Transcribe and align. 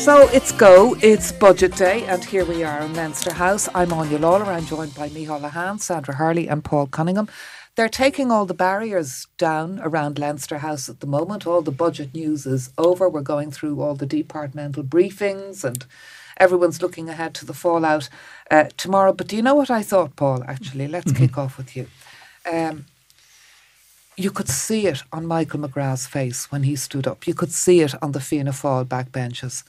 So 0.00 0.30
it's 0.30 0.50
go, 0.50 0.96
it's 1.02 1.30
budget 1.30 1.76
day, 1.76 2.06
and 2.06 2.24
here 2.24 2.46
we 2.46 2.64
are 2.64 2.80
in 2.80 2.94
Leinster 2.94 3.34
House. 3.34 3.68
I'm 3.74 3.90
Áine 3.90 4.18
Lawlor, 4.18 4.46
I'm 4.46 4.64
joined 4.64 4.94
by 4.94 5.10
Micheál 5.10 5.42
Lehane, 5.42 5.78
Sandra 5.78 6.14
Hurley, 6.14 6.48
and 6.48 6.64
Paul 6.64 6.86
Cunningham. 6.86 7.28
They're 7.76 7.90
taking 7.90 8.30
all 8.30 8.46
the 8.46 8.54
barriers 8.54 9.26
down 9.36 9.78
around 9.82 10.18
Leinster 10.18 10.56
House 10.56 10.88
at 10.88 11.00
the 11.00 11.06
moment. 11.06 11.46
All 11.46 11.60
the 11.60 11.70
budget 11.70 12.14
news 12.14 12.46
is 12.46 12.70
over. 12.78 13.10
We're 13.10 13.20
going 13.20 13.50
through 13.50 13.82
all 13.82 13.94
the 13.94 14.06
departmental 14.06 14.84
briefings 14.84 15.64
and 15.64 15.84
everyone's 16.38 16.80
looking 16.80 17.10
ahead 17.10 17.34
to 17.34 17.44
the 17.44 17.52
fallout 17.52 18.08
uh, 18.50 18.70
tomorrow. 18.78 19.12
But 19.12 19.26
do 19.26 19.36
you 19.36 19.42
know 19.42 19.54
what 19.54 19.70
I 19.70 19.82
thought, 19.82 20.16
Paul? 20.16 20.42
Actually, 20.48 20.88
let's 20.88 21.12
mm-hmm. 21.12 21.26
kick 21.26 21.36
off 21.36 21.58
with 21.58 21.76
you. 21.76 21.88
Um, 22.50 22.86
you 24.16 24.30
could 24.30 24.48
see 24.48 24.86
it 24.86 25.02
on 25.12 25.26
Michael 25.26 25.60
McGrath's 25.60 26.06
face 26.06 26.50
when 26.50 26.62
he 26.62 26.74
stood 26.74 27.06
up. 27.06 27.26
You 27.26 27.34
could 27.34 27.52
see 27.52 27.82
it 27.82 27.94
on 28.02 28.12
the 28.12 28.20
Fianna 28.20 28.52
Fáil 28.52 28.86
backbenches. 28.86 29.62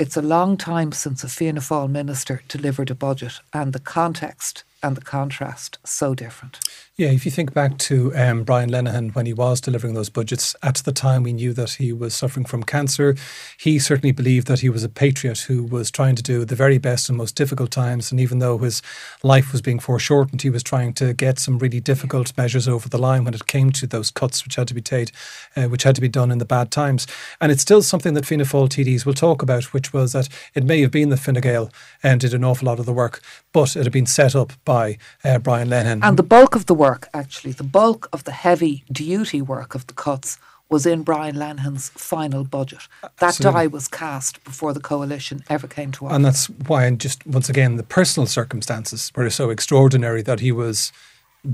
It's 0.00 0.16
a 0.16 0.22
long 0.22 0.56
time 0.56 0.92
since 0.92 1.22
a 1.24 1.28
Fianna 1.28 1.60
Fáil 1.60 1.90
minister 1.90 2.42
delivered 2.48 2.90
a 2.90 2.94
budget, 2.94 3.34
and 3.52 3.74
the 3.74 3.80
context 3.80 4.64
and 4.82 4.96
the 4.96 5.02
contrast 5.02 5.78
so 5.84 6.14
different. 6.14 6.58
Yeah, 6.96 7.10
if 7.10 7.24
you 7.24 7.30
think 7.30 7.54
back 7.54 7.78
to 7.78 8.14
um, 8.14 8.44
Brian 8.44 8.70
Lenihan 8.70 9.14
when 9.14 9.24
he 9.24 9.32
was 9.32 9.60
delivering 9.60 9.94
those 9.94 10.10
budgets, 10.10 10.54
at 10.62 10.76
the 10.76 10.92
time 10.92 11.22
we 11.22 11.32
knew 11.32 11.52
that 11.54 11.72
he 11.72 11.92
was 11.92 12.14
suffering 12.14 12.44
from 12.44 12.62
cancer. 12.62 13.16
He 13.58 13.78
certainly 13.78 14.12
believed 14.12 14.46
that 14.48 14.60
he 14.60 14.68
was 14.68 14.84
a 14.84 14.88
patriot 14.88 15.40
who 15.40 15.64
was 15.64 15.90
trying 15.90 16.14
to 16.16 16.22
do 16.22 16.44
the 16.44 16.54
very 16.54 16.78
best 16.78 17.08
in 17.08 17.16
most 17.16 17.36
difficult 17.36 17.70
times. 17.70 18.10
And 18.10 18.20
even 18.20 18.38
though 18.38 18.58
his 18.58 18.82
life 19.22 19.52
was 19.52 19.62
being 19.62 19.78
foreshortened, 19.78 20.42
he 20.42 20.50
was 20.50 20.62
trying 20.62 20.92
to 20.94 21.14
get 21.14 21.38
some 21.38 21.58
really 21.58 21.80
difficult 21.80 22.36
measures 22.36 22.68
over 22.68 22.88
the 22.88 22.98
line 22.98 23.24
when 23.24 23.34
it 23.34 23.46
came 23.46 23.70
to 23.72 23.86
those 23.86 24.10
cuts 24.10 24.44
which 24.44 24.56
had 24.56 24.68
to 24.68 24.74
be 24.74 24.82
paid, 24.82 25.10
uh, 25.56 25.64
which 25.64 25.84
had 25.84 25.94
to 25.94 26.00
be 26.00 26.08
done 26.08 26.30
in 26.30 26.38
the 26.38 26.44
bad 26.44 26.70
times. 26.70 27.06
And 27.40 27.50
it's 27.50 27.62
still 27.62 27.82
something 27.82 28.14
that 28.14 28.26
Fianna 28.26 28.44
Fáil 28.44 28.68
TDs 28.68 29.06
will 29.06 29.14
talk 29.14 29.42
about, 29.42 29.72
which 29.72 29.92
was 29.92 30.12
that 30.12 30.28
it 30.54 30.64
may 30.64 30.80
have 30.82 30.90
been 30.90 31.08
the 31.08 31.16
Fine 31.16 31.40
Gael 31.40 31.70
and 32.02 32.20
did 32.20 32.34
an 32.34 32.44
awful 32.44 32.66
lot 32.66 32.78
of 32.78 32.86
the 32.86 32.92
work, 32.92 33.22
but 33.52 33.76
it 33.76 33.84
had 33.84 33.92
been 33.92 34.06
set 34.06 34.34
up 34.34 34.52
by 34.64 34.98
uh, 35.24 35.38
Brian 35.38 35.68
Lenihan. 35.68 36.00
And 36.02 36.16
the 36.16 36.22
bulk 36.22 36.54
of 36.54 36.66
the 36.66 36.74
work, 36.74 37.08
actually, 37.12 37.52
the 37.52 37.64
bulk 37.64 38.08
of 38.12 38.24
the 38.24 38.32
heavy 38.32 38.84
duty 38.90 39.42
work 39.42 39.74
of 39.74 39.86
the 39.86 39.94
cuts 39.94 40.38
was 40.68 40.86
in 40.86 41.02
Brian 41.02 41.34
Lenihan's 41.34 41.88
final 41.90 42.44
budget. 42.44 42.86
That 43.18 43.36
die 43.38 43.66
was 43.66 43.88
cast 43.88 44.42
before 44.44 44.72
the 44.72 44.80
coalition 44.80 45.42
ever 45.50 45.66
came 45.66 45.90
to 45.92 46.06
office. 46.06 46.14
And 46.14 46.24
that's 46.24 46.46
why, 46.46 46.84
and 46.84 47.00
just 47.00 47.26
once 47.26 47.48
again, 47.48 47.76
the 47.76 47.82
personal 47.82 48.26
circumstances 48.26 49.10
were 49.16 49.28
so 49.30 49.50
extraordinary 49.50 50.22
that 50.22 50.40
he 50.40 50.52
was 50.52 50.92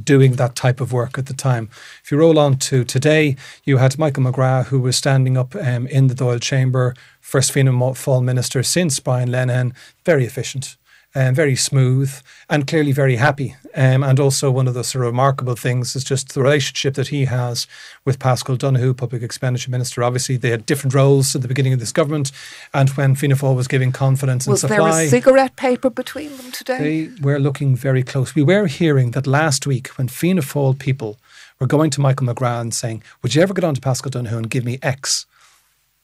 doing 0.05 0.33
that 0.33 0.55
type 0.55 0.81
of 0.81 0.93
work 0.93 1.17
at 1.17 1.27
the 1.27 1.33
time. 1.33 1.71
If 2.05 2.11
you 2.11 2.19
roll 2.19 2.39
on 2.39 2.59
to 2.59 2.85
today, 2.85 3.37
you 3.65 3.79
had 3.79 3.99
Michael 3.99 4.25
McGrath, 4.25 4.67
who 4.67 4.81
was 4.81 4.97
standing 4.97 5.37
up 5.37 5.55
um, 5.55 5.87
in 5.87 6.09
the 6.09 6.15
Dáil 6.15 6.41
chamber, 6.41 6.95
first 7.21 7.53
Fianna 7.53 7.73
Fáil 7.73 8.23
minister 8.23 8.63
since 8.63 8.99
Brian 9.01 9.31
Lenihan, 9.31 9.75
very 10.05 10.27
efficient 10.27 10.77
um, 11.17 11.35
very 11.35 11.57
smooth 11.57 12.13
and 12.51 12.67
clearly 12.67 12.93
very 12.93 13.17
happy. 13.17 13.57
Um, 13.75 14.03
and 14.03 14.21
also, 14.21 14.51
one 14.51 14.69
of 14.69 14.75
the 14.75 14.85
sort 14.85 15.05
of 15.05 15.11
remarkable 15.13 15.57
things 15.57 15.97
is 15.97 16.05
just 16.05 16.35
the 16.35 16.43
relationship 16.43 16.95
that 16.95 17.09
he 17.09 17.25
has 17.25 17.67
with 18.05 18.19
Paschal 18.19 18.57
Donohoe, 18.57 18.93
Public 18.93 19.23
Expenditure 19.23 19.71
Minister. 19.71 20.05
Obviously, 20.05 20.37
they 20.37 20.51
had 20.51 20.67
different 20.67 20.95
roles 20.95 21.35
at 21.35 21.41
the 21.41 21.49
beginning 21.49 21.73
of 21.73 21.81
this 21.81 21.91
government, 21.91 22.33
and 22.75 22.91
when 22.91 23.15
Fianna 23.15 23.35
Fáil 23.35 23.57
was 23.57 23.67
giving 23.67 23.93
confidence 23.93 24.47
was 24.47 24.63
and 24.63 24.71
supply, 24.71 24.91
there 24.91 25.07
a 25.07 25.09
cigarette 25.09 25.57
paper 25.57 25.89
between 25.89 26.37
them 26.37 26.53
today? 26.53 27.07
They 27.07 27.23
were 27.23 27.39
looking 27.39 27.75
very 27.77 28.03
close. 28.03 28.35
We 28.35 28.43
were 28.43 28.67
hearing 28.67 29.13
that 29.13 29.27
last 29.27 29.67
week 29.67 29.89
when 29.97 30.09
Fianna 30.09 30.43
Fáil 30.43 30.79
people 30.79 31.19
were 31.59 31.67
going 31.67 31.91
to 31.91 32.01
Michael 32.01 32.27
McGrath 32.27 32.61
and 32.61 32.75
saying, 32.75 33.03
"Would 33.23 33.35
you 33.35 33.43
ever 33.43 33.55
get 33.55 33.65
on 33.65 33.75
to 33.75 33.81
Paschal 33.81 34.11
Donohoe 34.11 34.37
and 34.37 34.51
give 34.51 34.67
me 34.67 34.79
X?" 34.83 35.25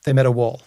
They 0.04 0.14
met 0.14 0.26
a 0.26 0.30
wall. 0.30 0.62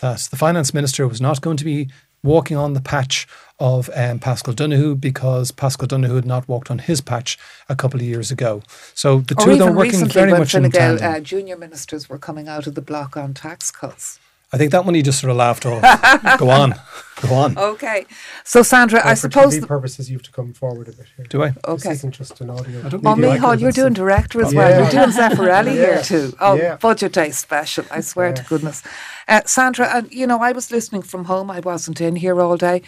That 0.00 0.28
the 0.30 0.36
finance 0.36 0.74
minister 0.74 1.06
was 1.06 1.20
not 1.20 1.40
going 1.40 1.56
to 1.56 1.64
be 1.64 1.88
walking 2.22 2.56
on 2.56 2.74
the 2.74 2.80
patch 2.80 3.26
of 3.60 3.90
um, 3.94 4.18
Paschal 4.18 4.52
Donohoe 4.52 4.94
because 4.94 5.50
Paschal 5.50 5.86
Donohoe 5.86 6.16
had 6.16 6.26
not 6.26 6.48
walked 6.48 6.70
on 6.70 6.78
his 6.78 7.00
patch 7.00 7.38
a 7.68 7.74
couple 7.74 8.00
of 8.00 8.06
years 8.06 8.30
ago. 8.30 8.62
So 8.94 9.20
the 9.20 9.34
two 9.34 9.52
of 9.52 9.58
them 9.58 9.74
working 9.74 10.06
very 10.06 10.32
much 10.32 10.54
in 10.54 10.70
tandem. 10.70 11.04
Uh, 11.04 11.20
junior 11.20 11.56
ministers 11.56 12.08
were 12.08 12.18
coming 12.18 12.48
out 12.48 12.66
of 12.66 12.74
the 12.74 12.82
block 12.82 13.16
on 13.16 13.34
tax 13.34 13.70
cuts. 13.70 14.20
I 14.50 14.56
think 14.56 14.72
that 14.72 14.86
one 14.86 14.94
he 14.94 15.02
just 15.02 15.20
sort 15.20 15.30
of 15.30 15.36
laughed 15.36 15.66
off. 15.66 15.82
Go 16.38 16.48
on. 16.48 16.74
Go 17.20 17.34
on. 17.34 17.58
Okay. 17.58 18.06
So, 18.44 18.62
Sandra, 18.62 19.00
well, 19.00 19.08
I 19.08 19.14
suppose. 19.14 19.56
For 19.56 19.60
TV 19.60 19.68
purposes, 19.68 20.08
you 20.08 20.16
have 20.16 20.22
to 20.22 20.32
come 20.32 20.54
forward 20.54 20.88
a 20.88 20.92
bit 20.92 21.06
here. 21.16 21.26
Do 21.26 21.42
I? 21.42 21.52
Okay. 21.66 21.90
This 21.90 21.98
isn't 21.98 22.12
just 22.12 22.40
an 22.40 22.48
audio. 22.48 22.80
Oh, 22.80 23.14
Micheál, 23.14 23.60
you're 23.60 23.72
doing 23.72 23.92
director 23.92 24.40
as 24.40 24.54
well. 24.54 24.70
Yeah. 24.70 24.78
You're 24.78 24.90
doing 24.90 25.16
Zeffirelli 25.16 25.74
yeah. 25.74 25.94
here 25.94 26.02
too. 26.02 26.32
Oh, 26.40 26.54
yeah. 26.54 26.76
Budget 26.76 27.12
Day 27.12 27.30
special. 27.30 27.84
I 27.90 28.00
swear 28.00 28.32
to 28.32 28.42
goodness. 28.44 28.82
Uh, 29.26 29.42
Sandra, 29.44 29.86
and 29.94 30.10
you 30.10 30.26
know, 30.26 30.40
I 30.40 30.52
was 30.52 30.70
listening 30.70 31.02
from 31.02 31.26
home. 31.26 31.50
I 31.50 31.60
wasn't 31.60 32.00
in 32.00 32.16
here 32.16 32.40
all 32.40 32.56
day. 32.56 32.82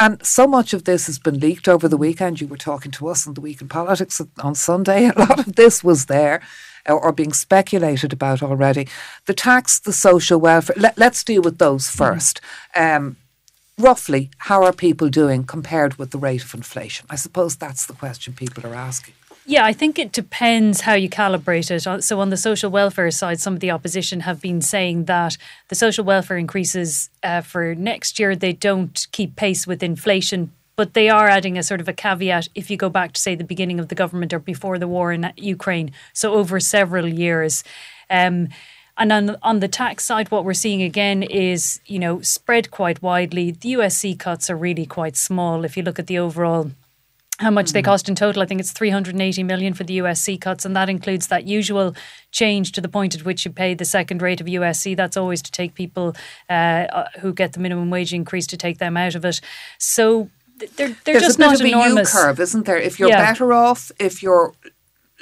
And 0.00 0.24
so 0.24 0.46
much 0.46 0.72
of 0.72 0.84
this 0.84 1.06
has 1.06 1.18
been 1.18 1.38
leaked 1.38 1.68
over 1.68 1.86
the 1.86 1.98
weekend. 1.98 2.40
You 2.40 2.48
were 2.48 2.56
talking 2.56 2.90
to 2.92 3.08
us 3.08 3.26
on 3.26 3.34
the 3.34 3.42
Week 3.42 3.60
in 3.60 3.68
Politics 3.68 4.20
on 4.42 4.54
Sunday. 4.54 5.08
A 5.16 5.18
lot 5.18 5.46
of 5.46 5.56
this 5.56 5.84
was 5.84 6.06
there 6.06 6.40
or 6.88 7.12
being 7.12 7.34
speculated 7.34 8.10
about 8.10 8.42
already. 8.42 8.88
The 9.26 9.34
tax, 9.34 9.78
the 9.78 9.92
social 9.92 10.40
welfare, 10.40 10.76
let, 10.78 10.98
us 10.98 11.22
deal 11.22 11.42
with 11.42 11.58
those 11.58 11.86
mm-hmm. 11.86 11.98
first. 11.98 12.40
Um, 12.74 13.18
roughly, 13.78 14.30
how 14.38 14.64
are 14.64 14.72
people 14.72 15.10
doing 15.10 15.44
compared 15.44 15.96
with 15.96 16.12
the 16.12 16.18
rate 16.18 16.44
of 16.44 16.54
inflation? 16.54 17.06
I 17.10 17.16
suppose 17.16 17.56
that's 17.56 17.84
the 17.84 17.92
question 17.92 18.32
people 18.32 18.66
are 18.66 18.74
asking. 18.74 19.14
Yeah, 19.50 19.64
I 19.64 19.72
think 19.72 19.98
it 19.98 20.12
depends 20.12 20.82
how 20.82 20.94
you 20.94 21.10
calibrate 21.10 21.72
it. 21.72 21.84
Uh, 21.84 22.00
so, 22.00 22.20
on 22.20 22.30
the 22.30 22.36
social 22.36 22.70
welfare 22.70 23.10
side, 23.10 23.40
some 23.40 23.54
of 23.54 23.58
the 23.58 23.72
opposition 23.72 24.20
have 24.20 24.40
been 24.40 24.60
saying 24.62 25.06
that 25.06 25.36
the 25.66 25.74
social 25.74 26.04
welfare 26.04 26.38
increases 26.38 27.10
uh, 27.24 27.40
for 27.40 27.74
next 27.74 28.20
year 28.20 28.36
they 28.36 28.52
don't 28.52 29.08
keep 29.10 29.34
pace 29.34 29.66
with 29.66 29.82
inflation 29.82 30.52
but 30.76 30.94
they 30.94 31.08
are 31.08 31.26
adding 31.26 31.58
a 31.58 31.64
sort 31.64 31.80
of 31.80 31.88
a 31.88 31.92
caveat 31.92 32.48
if 32.54 32.70
you 32.70 32.76
go 32.76 32.88
back 32.88 33.12
to 33.12 33.20
say 33.20 33.34
the 33.34 33.42
beginning 33.42 33.80
of 33.80 33.88
the 33.88 33.94
government 33.96 34.32
or 34.32 34.38
before 34.38 34.78
the 34.78 34.86
war 34.86 35.12
in 35.12 35.32
Ukraine, 35.36 35.90
so 36.12 36.34
over 36.34 36.60
several 36.60 37.08
years. 37.08 37.64
Um, 38.08 38.50
and 38.96 39.10
on, 39.12 39.36
on 39.42 39.58
the 39.58 39.68
tax 39.68 40.04
side, 40.04 40.30
what 40.30 40.44
we're 40.44 40.54
seeing 40.54 40.80
again 40.80 41.24
is, 41.24 41.80
you 41.86 41.98
know, 41.98 42.20
spread 42.20 42.70
quite 42.70 43.02
widely. 43.02 43.50
The 43.50 43.72
USC 43.72 44.16
cuts 44.16 44.48
are 44.48 44.56
really 44.56 44.86
quite 44.86 45.16
small. 45.16 45.64
If 45.64 45.76
you 45.76 45.82
look 45.82 45.98
at 45.98 46.06
the 46.06 46.20
overall 46.20 46.70
how 47.40 47.50
much 47.50 47.72
they 47.72 47.80
hmm. 47.80 47.86
cost 47.86 48.08
in 48.08 48.14
total. 48.14 48.42
I 48.42 48.46
think 48.46 48.60
it's 48.60 48.72
380 48.72 49.42
million 49.44 49.72
for 49.72 49.82
the 49.82 49.98
USC 49.98 50.38
cuts, 50.40 50.66
and 50.66 50.76
that 50.76 50.90
includes 50.90 51.28
that 51.28 51.46
usual 51.46 51.94
change 52.30 52.72
to 52.72 52.82
the 52.82 52.88
point 52.88 53.14
at 53.14 53.24
which 53.24 53.46
you 53.46 53.50
pay 53.50 53.72
the 53.72 53.86
second 53.86 54.20
rate 54.20 54.40
of 54.40 54.46
USC. 54.46 54.94
That's 54.94 55.16
always 55.16 55.40
to 55.42 55.50
take 55.50 55.74
people 55.74 56.14
uh, 56.50 56.52
uh, 56.52 57.08
who 57.20 57.32
get 57.32 57.54
the 57.54 57.60
minimum 57.60 57.88
wage 57.88 58.12
increase 58.12 58.46
to 58.48 58.58
take 58.58 58.78
them 58.78 58.96
out 58.96 59.14
of 59.14 59.24
it. 59.24 59.40
So 59.78 60.28
they're, 60.58 60.68
they're 60.76 60.96
There's 61.04 61.22
just 61.22 61.36
a 61.36 61.38
bit 61.38 61.46
not 61.46 61.60
of 61.60 61.66
enormous. 61.66 62.14
a 62.14 62.18
U 62.18 62.24
curve, 62.24 62.40
isn't 62.40 62.66
there? 62.66 62.78
If 62.78 63.00
you're 63.00 63.08
yeah. 63.08 63.24
better 63.24 63.54
off, 63.54 63.90
if 63.98 64.22
you're 64.22 64.52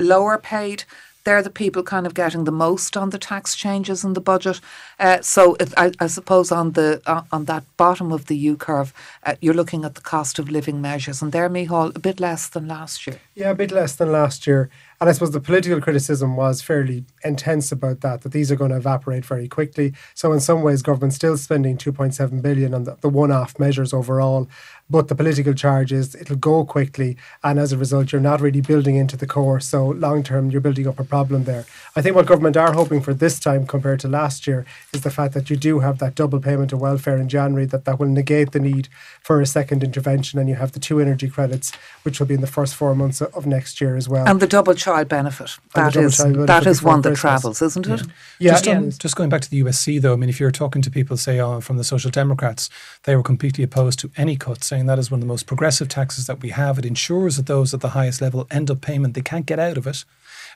lower 0.01 0.39
paid, 0.39 0.85
they're 1.29 1.43
the 1.43 1.51
people 1.51 1.83
kind 1.83 2.07
of 2.07 2.15
getting 2.15 2.45
the 2.45 2.51
most 2.67 2.97
on 2.97 3.11
the 3.11 3.19
tax 3.19 3.55
changes 3.55 4.03
in 4.03 4.15
the 4.15 4.21
budget. 4.21 4.63
Uh, 4.99 5.21
so 5.21 5.57
if, 5.61 5.75
I, 5.77 5.93
I, 6.01 6.07
suppose 6.07 6.51
on 6.51 6.73
the 6.73 7.03
uh, 7.05 7.21
on 7.31 7.45
that 7.45 7.65
bottom 7.77 8.13
of 8.13 8.29
the 8.29 8.37
U 8.37 8.57
curve, 8.57 8.95
uh, 9.25 9.35
you're 9.43 9.53
looking 9.53 9.85
at 9.85 9.95
the 9.95 10.01
cost 10.01 10.39
of 10.39 10.49
living 10.49 10.81
measures, 10.81 11.21
and 11.21 11.31
there, 11.31 11.51
Micheál, 11.51 11.95
a 11.95 11.99
bit 11.99 12.19
less 12.19 12.49
than 12.49 12.67
last 12.67 13.07
year. 13.07 13.21
Yeah, 13.35 13.51
a 13.51 13.55
bit 13.55 13.71
less 13.71 13.95
than 13.95 14.11
last 14.11 14.47
year. 14.47 14.71
And 15.01 15.09
I 15.09 15.13
suppose 15.13 15.31
the 15.31 15.41
political 15.41 15.81
criticism 15.81 16.35
was 16.35 16.61
fairly 16.61 17.05
intense 17.23 17.71
about 17.71 18.01
that, 18.01 18.23
that 18.23 18.33
these 18.33 18.51
are 18.51 18.57
going 18.57 18.73
to 18.73 18.79
evaporate 18.79 19.25
very 19.25 19.47
quickly. 19.47 19.93
So 20.15 20.33
in 20.33 20.41
some 20.41 20.63
ways, 20.63 20.83
government's 20.83 21.17
still 21.17 21.37
spending 21.37 21.77
2.7 21.77 22.43
billion 22.43 22.75
on 22.75 22.83
the, 22.83 22.97
the 23.01 23.09
one-off 23.09 23.59
measures 23.61 23.93
overall. 23.93 24.49
But 24.91 25.09
the 25.09 25.15
political 25.15 25.53
charges, 25.53 26.15
it'll 26.15 26.37
go 26.37 26.65
quickly, 26.65 27.19
and 27.45 27.59
as 27.59 27.73
a 27.73 27.77
result, 27.79 28.11
you're 28.11 28.23
not 28.23 28.41
really 28.41 28.63
building 28.63 28.97
into 28.97 29.19
the 29.19 29.27
core. 29.27 29.61
So 29.61 29.87
long 29.89 30.23
term, 30.23 30.51
you're 30.51 30.63
building 30.63 30.87
up 30.89 30.99
a 30.99 31.05
problem 31.05 31.45
there. 31.45 31.67
I 31.95 32.01
think 32.01 32.17
what 32.17 32.25
government 32.27 32.57
are 32.57 32.73
hoping 32.73 33.03
for 33.03 33.13
this 33.13 33.39
time 33.39 33.67
compared 33.67 34.01
to 34.01 34.09
last 34.09 34.47
year 34.47 34.65
is 34.95 35.03
the 35.03 35.11
fact 35.11 35.35
that 35.35 35.51
you 35.51 35.57
do 35.57 35.81
have 35.81 35.99
that 35.99 36.15
double 36.15 36.41
payment 36.41 36.73
of 36.73 36.81
welfare 36.81 37.19
in 37.19 37.29
January, 37.29 37.67
that 37.67 37.85
that 37.85 37.99
will 38.01 38.09
negate 38.09 38.53
the 38.53 38.61
need 38.61 38.89
for 39.23 39.43
a 39.43 39.47
second 39.47 39.85
intervention, 39.85 40.39
and 40.39 40.49
you 40.49 40.55
have 40.55 40.73
the 40.73 40.81
two 40.81 41.01
energy 41.01 41.29
credits, 41.29 41.71
which 42.03 42.19
will 42.19 42.27
be 42.27 42.35
in 42.35 42.41
the 42.41 42.47
first 42.47 42.75
four 42.75 42.95
months 42.95 43.21
of 43.21 43.45
next 43.47 43.81
year 43.83 43.95
as 43.95 44.09
well. 44.09 44.27
And 44.27 44.41
the 44.41 44.47
double 44.47 44.75
child 44.75 45.09
benefit. 45.09 45.59
And 45.75 45.85
That 45.85 45.93
the 45.93 46.01
double 46.01 46.07
is 46.07 46.17
child 46.17 46.33
benefit 46.33 46.47
that 46.47 46.67
is 46.67 46.79
before 46.79 46.93
one 46.93 47.03
that 47.03 47.09
Christmas. 47.11 47.21
travels, 47.21 47.63
isn't 47.63 47.87
it? 47.87 48.03
Yeah, 48.39 48.53
just, 48.53 48.69
on- 48.69 48.85
yeah. 48.85 48.91
just 48.99 49.17
going 49.17 49.29
back 49.29 49.43
to 49.43 49.51
the 49.51 49.63
USC, 49.65 50.01
though, 50.01 50.15
I 50.15 50.17
mean, 50.17 50.31
if 50.31 50.41
you're 50.41 50.51
talking 50.51 50.81
to 50.81 50.91
people, 50.91 51.19
say, 51.19 51.39
uh, 51.41 51.61
from 51.61 51.77
the 51.77 51.85
Social 51.85 52.11
Democrats, 52.11 52.71
they 53.05 53.15
were 53.17 53.23
completely 53.23 53.63
opposed 53.65 53.99
to 53.99 54.11
any 54.17 54.37
cut, 54.37 54.65
saying 54.79 54.87
that 54.87 54.99
is 54.99 55.11
one 55.11 55.19
of 55.19 55.23
the 55.23 55.27
most 55.27 55.47
progressive 55.47 55.89
taxes 55.89 56.27
that 56.29 56.41
we 56.41 56.51
have. 56.51 56.79
It 56.79 56.87
ensures 56.87 57.37
that 57.37 57.47
those 57.47 57.75
at 57.75 57.81
the 57.81 57.91
highest 57.91 58.21
level 58.21 58.47
end 58.49 58.71
up 58.71 58.81
payment. 58.81 59.15
They 59.15 59.23
can't 59.23 59.45
get 59.45 59.59
out 59.59 59.77
of 59.77 59.89
it. 59.89 60.05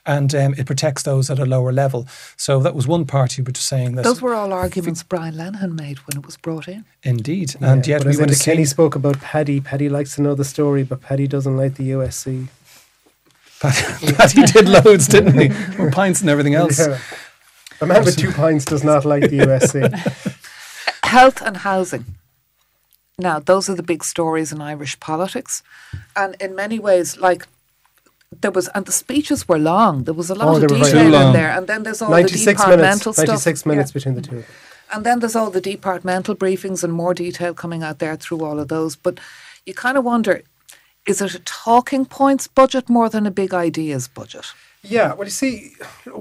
And 0.05 0.33
um, 0.33 0.53
it 0.57 0.65
protects 0.65 1.03
those 1.03 1.29
at 1.29 1.39
a 1.39 1.45
lower 1.45 1.73
level. 1.73 2.07
So 2.37 2.59
that 2.61 2.73
was 2.73 2.87
one 2.87 3.05
party 3.05 3.41
which 3.41 3.57
was 3.57 3.63
saying 3.63 3.95
that. 3.95 4.03
Those 4.03 4.21
were 4.21 4.33
all 4.33 4.53
arguments 4.53 5.03
Brian 5.03 5.35
Lenihan 5.35 5.77
made 5.77 5.99
when 5.99 6.17
it 6.17 6.25
was 6.25 6.37
brought 6.37 6.67
in. 6.69 6.85
Indeed. 7.03 7.55
And 7.59 7.85
Yeah, 7.85 7.95
yet 7.95 7.99
but 7.99 8.05
we 8.05 8.11
as 8.11 8.19
would 8.19 8.29
have 8.29 8.39
Enda 8.39 8.45
Kenny 8.45 8.65
spoke 8.65 8.95
about 8.95 9.19
Paddy. 9.19 9.59
Paddy 9.59 9.89
likes 9.89 10.15
to 10.15 10.21
know 10.21 10.35
the 10.35 10.45
story, 10.45 10.83
but 10.83 11.01
Paddy 11.01 11.27
doesn't 11.27 11.57
like 11.57 11.75
the 11.75 11.91
USC. 11.91 12.47
that 13.61 14.31
he 14.35 14.43
did 14.43 14.67
loads, 14.69 15.07
didn't 15.07 15.39
he? 15.39 15.47
With 15.83 15.93
pints 15.93 16.21
and 16.21 16.29
everything 16.29 16.55
else. 16.55 16.79
Yeah. 16.79 16.99
A 17.81 17.85
man 17.85 18.05
with 18.05 18.17
two 18.17 18.31
pints 18.31 18.63
does 18.63 18.83
not 18.83 19.03
like 19.03 19.23
the 19.29 19.39
USC. 19.39 19.75
Health 21.03 21.41
and 21.41 21.57
housing. 21.57 22.05
Now, 23.27 23.35
those 23.51 23.65
are 23.69 23.75
the 23.81 23.87
big 23.93 24.03
stories 24.13 24.49
in 24.53 24.59
Irish 24.73 24.93
politics. 25.09 25.53
And 26.21 26.31
in 26.45 26.51
many 26.63 26.77
ways, 26.87 27.07
like, 27.27 27.41
there 28.41 28.51
was, 28.57 28.67
and 28.75 28.83
the 28.89 28.91
speeches 29.03 29.47
were 29.49 29.59
long. 29.73 29.93
There 30.07 30.17
was 30.21 30.29
a 30.29 30.35
lot 30.39 30.47
Oh, 30.47 30.55
of 30.55 30.61
they 30.61 30.67
were 30.73 30.83
very 30.85 31.05
detail 31.05 31.27
in 31.27 31.33
there. 31.39 31.51
And 31.57 31.63
then 31.71 31.83
there's 31.83 32.01
all 32.01 32.09
the 32.09 32.17
96 32.21 32.45
minutes. 32.45 32.61
departmental 32.63 33.13
stuff. 33.13 33.27
96 33.27 33.65
minutes 33.71 33.89
Yeah. 33.91 33.97
between 33.97 34.15
the 34.19 34.21
two. 34.29 34.43
And 34.93 35.05
then 35.05 35.19
there's 35.19 35.37
all 35.39 35.51
the 35.57 35.61
departmental 35.73 36.35
briefings 36.35 36.83
and 36.83 36.91
more 36.93 37.13
detail 37.25 37.53
coming 37.63 37.81
out 37.87 37.97
there 37.99 38.15
through 38.23 38.41
all 38.47 38.59
of 38.59 38.67
those. 38.67 38.95
But 39.05 39.15
you 39.65 39.73
kind 39.73 39.97
of 39.97 40.03
wonder 40.13 40.41
is 41.11 41.21
it 41.21 41.35
a 41.35 41.39
talking 41.39 42.05
points 42.05 42.45
budget 42.47 42.85
more 42.89 43.09
than 43.09 43.25
a 43.25 43.31
big 43.31 43.53
ideas 43.53 44.07
budget? 44.19 44.45
Yeah, 44.85 45.13
well, 45.13 45.25
you 45.25 45.31
see, 45.31 45.75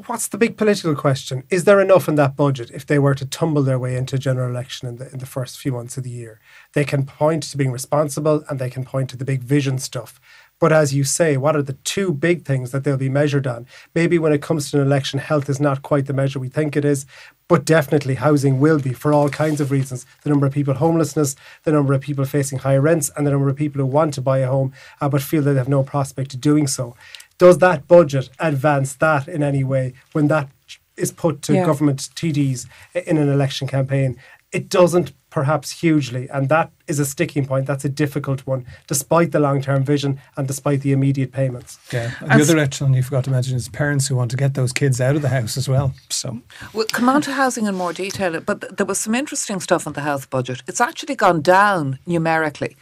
what's 0.07 0.29
the 0.29 0.39
big 0.39 0.57
political 0.57 0.95
question? 0.95 1.43
Is 1.51 1.65
there 1.65 1.81
enough 1.81 2.09
in 2.09 2.15
that 2.15 2.37
budget 2.37 2.71
if 2.73 2.87
they 2.87 3.01
were 3.01 3.15
to 3.17 3.27
tumble 3.27 3.65
their 3.65 3.79
way 3.79 3.97
into 3.97 4.15
a 4.15 4.21
general 4.21 4.49
election 4.49 4.87
in 4.87 4.97
the, 4.99 5.11
in 5.11 5.19
the 5.19 5.27
first 5.27 5.59
few 5.59 5.73
months 5.73 5.97
of 5.97 6.05
the 6.05 6.11
year? 6.11 6.39
They 6.73 6.85
can 6.85 7.05
point 7.05 7.43
to 7.43 7.57
being 7.57 7.73
responsible 7.73 8.45
and 8.49 8.61
they 8.61 8.71
can 8.71 8.85
point 8.85 9.11
to 9.11 9.17
the 9.17 9.25
big 9.25 9.43
vision 9.43 9.79
stuff. 9.79 10.21
But 10.61 10.73
as 10.73 10.95
you 10.95 11.03
say, 11.03 11.37
what 11.37 11.57
are 11.57 11.63
the 11.63 11.73
two 11.73 12.13
big 12.13 12.45
things 12.45 12.71
that 12.71 12.85
they'll 12.85 12.97
be 12.97 13.09
measured 13.09 13.49
on? 13.49 13.67
Maybe 13.97 14.17
when 14.17 14.33
it 14.33 14.43
comes 14.43 14.71
to 14.71 14.81
an 14.81 14.87
election, 14.87 15.19
health 15.19 15.49
is 15.49 15.59
not 15.59 15.83
quite 15.83 16.07
the 16.07 16.13
measure 16.13 16.39
we 16.39 16.49
think 16.49 16.77
it 16.77 16.85
is, 16.85 17.05
but 17.49 17.65
definitely 17.65 18.15
housing 18.15 18.61
will 18.61 18.79
be 18.79 18.93
for 18.93 19.13
all 19.13 19.29
kinds 19.29 19.61
of 19.61 19.73
reasons. 19.73 20.07
The 20.23 20.31
number 20.31 20.47
of 20.47 20.53
people 20.53 20.75
homelessness, 20.75 21.35
the 21.65 21.73
number 21.73 21.95
of 21.95 22.01
people 22.01 22.25
facing 22.25 22.61
higher 22.61 22.81
rents, 22.81 23.11
and 23.17 23.27
the 23.27 23.33
number 23.33 23.49
of 23.49 23.57
people 23.57 23.81
who 23.81 23.87
want 23.87 24.15
to 24.15 24.21
buy 24.21 24.39
a 24.39 24.47
home 24.47 24.73
uh, 25.01 25.09
but 25.09 25.21
feel 25.21 25.43
that 25.43 25.55
they 25.55 25.59
have 25.59 25.69
no 25.69 25.83
prospect 25.83 26.33
of 26.33 26.41
doing 26.41 26.69
so. 26.69 26.95
Does 27.43 27.59
that 27.59 27.89
budget 27.89 28.31
advance 28.39 28.95
that 28.95 29.27
in 29.27 29.43
any 29.43 29.65
way 29.65 29.95
when 30.13 30.29
that 30.29 30.49
is 30.97 31.11
put 31.11 31.43
to 31.43 31.53
Yeah. 31.55 31.67
government 31.67 32.09
TDs 32.15 32.67
in 32.95 33.19
an 33.19 33.29
election 33.29 33.67
campaign? 33.67 34.17
It 34.53 34.69
doesn't 34.69 35.13
perhaps 35.31 35.81
hugely, 35.81 36.29
and 36.29 36.49
that 36.51 36.71
is 36.87 37.01
a 37.01 37.05
sticking 37.07 37.45
point. 37.47 37.67
That's 37.67 37.85
a 37.85 37.89
difficult 37.89 38.47
one, 38.47 38.65
despite 38.87 39.33
the 39.33 39.41
long 39.41 39.61
term 39.61 39.83
vision 39.83 40.21
and 40.37 40.47
despite 40.47 40.83
the 40.83 40.93
immediate 40.93 41.33
payments. 41.33 41.79
Yeah. 41.93 42.13
And 42.21 42.31
And 42.31 42.39
the 42.41 42.45
s- 42.45 42.51
other 42.51 42.61
echelon 42.61 42.95
you 42.95 43.03
forgot 43.03 43.25
to 43.25 43.31
mention 43.31 43.57
is 43.57 43.69
parents 43.69 44.07
who 44.07 44.15
want 44.15 44.31
to 44.31 44.37
get 44.37 44.55
those 44.55 44.73
kids 44.73 45.01
out 45.01 45.17
of 45.17 45.23
the 45.23 45.31
house 45.31 45.57
as 45.57 45.69
well. 45.69 45.95
So 46.11 46.39
We'll 46.75 46.87
come 46.99 47.09
on 47.09 47.23
to 47.23 47.33
housing 47.33 47.67
in 47.67 47.75
more 47.75 47.93
detail, 47.95 48.39
but 48.41 48.61
th- 48.61 48.75
there 48.77 48.87
was 48.87 49.01
some 49.01 49.17
interesting 49.17 49.59
stuff 49.59 49.85
in 49.87 49.95
the 49.95 50.03
health 50.03 50.31
budget. 50.31 50.63
It's 50.69 50.81
actually 50.83 51.17
gone 51.17 51.41
down 51.43 51.99
numerically. 52.07 52.77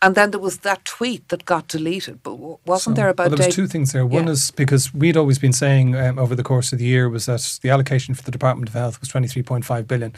And 0.00 0.14
then 0.14 0.30
there 0.30 0.38
was 0.40 0.58
that 0.58 0.84
tweet 0.84 1.28
that 1.28 1.44
got 1.44 1.66
deleted, 1.66 2.22
but 2.22 2.36
wasn't 2.64 2.94
there 2.94 3.08
about 3.08 3.30
well, 3.30 3.36
there 3.36 3.48
was 3.48 3.54
two 3.56 3.66
things 3.66 3.90
there. 3.92 4.06
One 4.06 4.26
Yeah. 4.26 4.32
is 4.32 4.52
because 4.52 4.94
we'd 4.94 5.16
always 5.16 5.40
been 5.40 5.52
saying 5.52 5.96
um, 5.96 6.20
over 6.20 6.36
the 6.36 6.44
course 6.44 6.72
of 6.72 6.78
the 6.78 6.84
year 6.84 7.08
was 7.08 7.26
that 7.26 7.58
the 7.62 7.70
allocation 7.70 8.14
for 8.14 8.22
the 8.22 8.30
Department 8.30 8.68
of 8.68 8.74
Health 8.74 9.00
was 9.00 9.08
23.5 9.08 9.88
billion. 9.88 10.12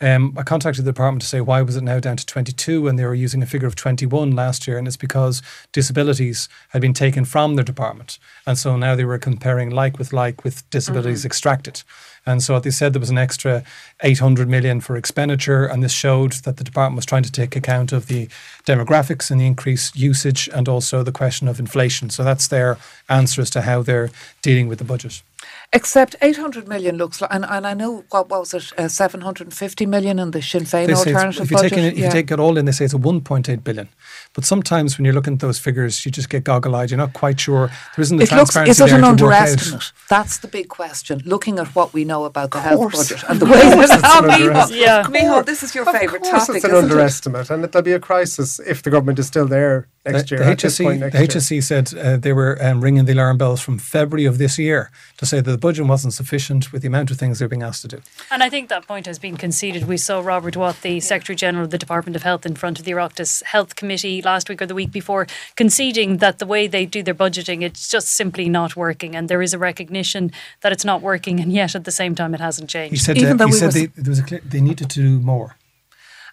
Um, 0.00 0.34
I 0.38 0.44
contacted 0.44 0.84
the 0.84 0.92
department 0.92 1.22
to 1.22 1.28
say 1.28 1.40
why 1.42 1.60
was 1.60 1.76
it 1.76 1.82
now 1.82 2.00
down 2.00 2.16
to 2.16 2.24
22 2.24 2.82
when 2.82 2.96
they 2.96 3.04
were 3.04 3.14
using 3.14 3.42
a 3.42 3.46
figure 3.46 3.68
of 3.68 3.74
21 3.74 4.30
last 4.30 4.66
year, 4.66 4.78
and 4.78 4.86
it's 4.86 4.96
because 4.96 5.42
disabilities 5.72 6.48
had 6.70 6.80
been 6.80 6.94
taken 6.94 7.24
from 7.26 7.56
their 7.56 7.64
department, 7.64 8.18
and 8.46 8.56
so 8.56 8.76
now 8.76 8.94
they 8.94 9.04
were 9.04 9.18
comparing 9.18 9.70
like 9.70 9.98
with 9.98 10.12
like 10.12 10.42
with 10.44 10.68
disabilities 10.70 11.24
extracted. 11.26 11.82
And 12.26 12.42
so 12.42 12.58
they 12.60 12.70
said 12.70 12.92
there 12.92 13.00
was 13.00 13.10
an 13.10 13.18
extra 13.18 13.64
800 14.02 14.48
million 14.48 14.80
for 14.80 14.96
expenditure, 14.96 15.66
and 15.66 15.82
this 15.82 15.92
showed 15.92 16.32
that 16.44 16.56
the 16.56 16.64
department 16.64 16.96
was 16.96 17.06
trying 17.06 17.22
to 17.22 17.32
take 17.32 17.56
account 17.56 17.92
of 17.92 18.06
the 18.06 18.28
demographics 18.66 19.30
and 19.30 19.40
the 19.40 19.46
increased 19.46 19.96
usage, 19.96 20.48
and 20.52 20.68
also 20.68 21.02
the 21.02 21.12
question 21.12 21.48
of 21.48 21.58
inflation. 21.58 22.10
So 22.10 22.24
that's 22.24 22.48
their 22.48 22.78
answer 23.08 23.40
as 23.40 23.50
to 23.50 23.62
how 23.62 23.82
they're 23.82 24.10
dealing 24.42 24.68
with 24.68 24.78
the 24.78 24.84
budget. 24.84 25.22
Except 25.70 26.16
800 26.22 26.66
million 26.66 26.96
looks 26.96 27.20
like, 27.20 27.30
and, 27.30 27.44
and 27.44 27.66
I 27.66 27.74
know, 27.74 28.02
what, 28.08 28.30
what 28.30 28.40
was 28.40 28.54
it, 28.54 28.72
uh, 28.78 28.88
750 28.88 29.84
million 29.84 30.18
in 30.18 30.30
the 30.30 30.40
Sinn 30.40 30.62
Féin 30.62 30.86
They 30.86 30.94
alternative 30.94 31.42
if 31.44 31.50
you 31.50 31.56
budget? 31.58 31.72
take 31.74 31.78
it, 31.84 31.92
if 31.92 31.98
Yeah. 31.98 32.06
you 32.06 32.10
take 32.12 32.30
it 32.30 32.40
all 32.40 32.56
in, 32.56 32.64
they 32.64 32.72
say 32.72 32.86
it's 32.86 32.94
a 32.94 32.98
1.8 32.98 33.62
billion. 33.64 33.90
But 34.32 34.46
sometimes 34.46 34.96
when 34.96 35.04
you're 35.04 35.12
looking 35.12 35.34
at 35.34 35.40
those 35.40 35.58
figures, 35.58 36.06
you 36.06 36.10
just 36.10 36.30
get 36.30 36.44
goggle-eyed. 36.44 36.90
You're 36.90 36.96
not 36.96 37.12
quite 37.12 37.38
sure. 37.38 37.66
There 37.96 38.02
isn't 38.02 38.16
the 38.16 38.22
it 38.24 38.32
looks, 38.32 38.54
transparency 38.54 38.70
is 38.70 38.80
it 38.80 38.86
there 38.86 39.04
an 39.10 39.16
to 39.18 39.24
work 39.26 39.34
out. 39.34 39.42
underestimate? 39.48 39.92
That's 40.08 40.38
the 40.38 40.48
big 40.48 40.68
question. 40.68 41.20
Looking 41.26 41.58
at 41.58 41.66
what 41.74 41.92
we 41.92 42.02
know 42.06 42.24
about 42.24 42.52
the 42.52 42.60
health 42.62 42.90
budget 42.92 43.22
and 43.28 43.38
the 43.38 43.44
way 43.44 43.60
that 43.60 43.78
it's 43.78 44.02
how 44.02 44.24
an 44.24 44.70
Yeah. 44.72 45.02
Miho, 45.04 45.44
this 45.44 45.62
is 45.62 45.74
your 45.74 45.86
Of 45.86 45.94
favourite 45.94 46.22
course 46.22 46.46
topic, 46.46 46.56
it's 46.56 46.64
an 46.64 46.70
isn't 46.70 46.84
it? 46.86 46.90
underestimate, 46.92 47.50
and 47.50 47.62
it'll 47.62 47.82
be 47.82 47.92
a 47.92 48.00
crisis 48.00 48.58
if 48.60 48.82
the 48.82 48.88
government 48.88 49.18
is 49.18 49.26
still 49.26 49.46
there 49.46 49.86
next 50.06 50.30
The, 50.30 50.36
year. 50.36 50.44
the 50.46 50.50
at 50.52 50.58
HSE, 50.58 50.98
next 50.98 51.12
the 51.12 51.18
year. 51.18 51.28
HSE 51.28 51.62
said 51.62 51.92
uh, 51.94 52.16
they 52.16 52.32
were 52.32 52.56
um, 52.64 52.80
ringing 52.80 53.04
the 53.04 53.12
alarm 53.12 53.36
bells 53.36 53.60
from 53.60 53.78
February 53.78 54.24
of 54.24 54.38
this 54.38 54.58
year 54.58 54.90
to 55.18 55.26
say 55.26 55.40
that 55.42 55.57
the 55.58 55.66
budget 55.66 55.86
wasn't 55.86 56.14
sufficient 56.14 56.72
with 56.72 56.82
the 56.82 56.88
amount 56.88 57.10
of 57.10 57.18
things 57.18 57.40
they're 57.40 57.48
being 57.48 57.64
asked 57.64 57.82
to 57.82 57.88
do. 57.88 58.00
And 58.30 58.44
I 58.44 58.48
think 58.48 58.68
that 58.68 58.86
point 58.86 59.06
has 59.06 59.18
been 59.18 59.36
conceded. 59.36 59.88
We 59.88 59.96
saw 59.96 60.20
Robert 60.20 60.56
Watt, 60.56 60.82
the 60.82 61.00
Secretary 61.00 61.34
General 61.34 61.64
of 61.64 61.70
the 61.70 61.78
Department 61.78 62.14
of 62.14 62.22
Health, 62.22 62.46
in 62.46 62.54
front 62.54 62.78
of 62.78 62.84
the 62.84 62.92
Oireachtas 62.92 63.42
Health 63.42 63.74
Committee 63.74 64.22
last 64.22 64.48
week 64.48 64.62
or 64.62 64.66
the 64.66 64.74
week 64.74 64.92
before, 64.92 65.26
conceding 65.56 66.18
that 66.18 66.38
the 66.38 66.46
way 66.46 66.68
they 66.68 66.86
do 66.86 67.02
their 67.02 67.14
budgeting, 67.14 67.62
it's 67.62 67.88
just 67.88 68.08
simply 68.08 68.48
not 68.48 68.76
working. 68.76 69.16
And 69.16 69.28
there 69.28 69.42
is 69.42 69.52
a 69.52 69.58
recognition 69.58 70.30
that 70.60 70.70
it's 70.70 70.84
not 70.84 71.02
working, 71.02 71.40
and 71.40 71.52
yet 71.52 71.74
at 71.74 71.84
the 71.84 71.90
same 71.90 72.14
time, 72.14 72.34
it 72.34 72.40
hasn't 72.40 72.70
changed. 72.70 72.92
He 72.92 72.98
said, 72.98 73.18
Even 73.18 73.32
uh, 73.32 73.36
though 73.38 73.46
he 73.46 73.52
we 73.52 73.58
said 73.58 73.66
were 73.66 73.72
they, 73.72 73.86
there 73.86 74.10
was 74.10 74.20
a 74.20 74.22
clear, 74.22 74.40
they 74.44 74.60
needed 74.60 74.90
to 74.90 75.02
do 75.02 75.18
more. 75.18 75.56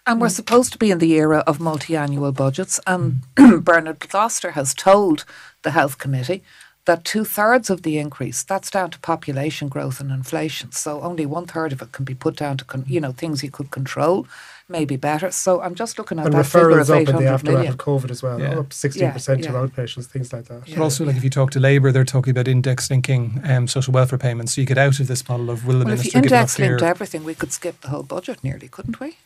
And 0.08 0.20
we're 0.20 0.28
supposed 0.28 0.70
to 0.70 0.78
be 0.78 0.92
in 0.92 0.98
the 0.98 1.14
era 1.14 1.42
of 1.48 1.58
multi-annual 1.58 2.30
budgets. 2.30 2.78
And 2.86 3.22
Bernard 3.64 3.98
Gloster 3.98 4.52
has 4.52 4.72
told 4.72 5.24
the 5.62 5.72
Health 5.72 5.98
Committee 5.98 6.44
that 6.86 7.04
two 7.04 7.24
thirds 7.24 7.68
of 7.70 7.82
the 7.82 7.98
increase 7.98 8.42
that's 8.42 8.70
down 8.70 8.90
to 8.90 8.98
population 9.00 9.68
growth 9.68 10.00
and 10.00 10.10
inflation. 10.10 10.72
So 10.72 11.00
only 11.02 11.26
one 11.26 11.46
third 11.46 11.72
of 11.72 11.82
it 11.82 11.92
can 11.92 12.04
be 12.04 12.14
put 12.14 12.36
down 12.36 12.56
to 12.58 12.64
con- 12.64 12.84
you 12.86 13.00
know 13.00 13.12
things 13.12 13.42
you 13.44 13.50
could 13.50 13.70
control, 13.70 14.26
maybe 14.68 14.96
better. 14.96 15.30
So 15.30 15.60
I'm 15.60 15.74
just 15.74 15.98
looking 15.98 16.18
at 16.18 16.26
and 16.26 16.34
that 16.34 16.46
figure 16.46 16.78
of 16.78 16.88
up 16.90 16.98
in 17.00 17.04
the 17.06 17.12
hundred 17.12 17.26
aftermath 17.26 17.44
million. 17.44 17.72
of 17.72 17.78
COVID 17.78 18.10
as 18.10 18.22
well, 18.22 18.40
Yeah. 18.40 18.58
up 18.60 18.70
16% 18.70 18.96
Yeah, 18.96 19.10
of 19.14 19.40
yeah. 19.40 19.50
outpatients, 19.52 20.06
things 20.06 20.32
like 20.32 20.44
that. 20.46 20.62
But 20.66 20.78
also, 20.78 21.04
like 21.04 21.16
if 21.16 21.24
you 21.24 21.30
talk 21.30 21.50
to 21.52 21.60
Labour, 21.60 21.90
they're 21.92 22.04
talking 22.04 22.30
about 22.30 22.48
index 22.48 22.88
linking 22.90 23.40
um, 23.44 23.66
social 23.68 23.92
welfare 23.92 24.18
payments. 24.18 24.54
So 24.54 24.60
you 24.60 24.66
get 24.66 24.78
out 24.78 24.98
of 25.00 25.06
this 25.08 25.28
model 25.28 25.50
of 25.50 25.66
will 25.66 25.80
the 25.80 25.84
Well, 25.86 25.94
if 25.94 26.04
you 26.04 26.10
minister 26.14 26.20
give 26.22 26.32
a 26.32 26.34
index 26.36 26.54
clear. 26.56 26.68
linked 26.70 26.82
everything, 26.84 27.24
we 27.24 27.34
could 27.34 27.52
skip 27.52 27.80
the 27.80 27.88
whole 27.88 28.02
budget 28.04 28.42
nearly, 28.44 28.68
couldn't 28.68 29.00
we? 29.00 29.16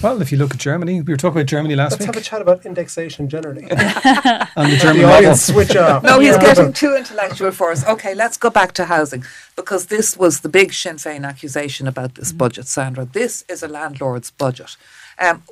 Well, 0.00 0.22
if 0.22 0.32
you 0.32 0.38
look 0.38 0.52
at 0.52 0.58
Germany, 0.58 1.02
we 1.02 1.12
were 1.12 1.16
talking 1.16 1.38
about 1.38 1.46
Germany 1.46 1.76
last 1.76 1.92
week. 1.92 2.00
Let's 2.00 2.06
have 2.06 2.16
a 2.16 2.24
chat 2.24 2.42
about 2.42 2.64
indexation 2.64 3.28
generally. 3.28 3.62
and 3.70 3.70
the 3.72 4.48
the 4.54 4.78
German 4.80 5.02
model. 5.02 5.16
audience 5.16 5.42
switch 5.42 5.76
off. 5.76 6.02
No, 6.02 6.18
he's 6.18 6.38
getting 6.38 6.72
too 6.72 6.94
intellectual 6.96 7.50
for 7.50 7.70
us. 7.70 7.86
Okay, 7.86 8.14
let's 8.14 8.36
go 8.36 8.50
back 8.50 8.72
to 8.72 8.86
housing 8.86 9.24
because 9.54 9.86
this 9.86 10.16
was 10.16 10.40
the 10.40 10.48
big 10.48 10.72
Sinn 10.72 10.96
Féin 10.96 11.26
accusation 11.26 11.86
about 11.86 12.14
this 12.14 12.32
budget, 12.32 12.66
Sandra. 12.66 13.04
This 13.04 13.44
is 13.48 13.62
a 13.62 13.68
landlord's 13.68 14.30
budget. 14.30 14.76
Um, 15.18 15.42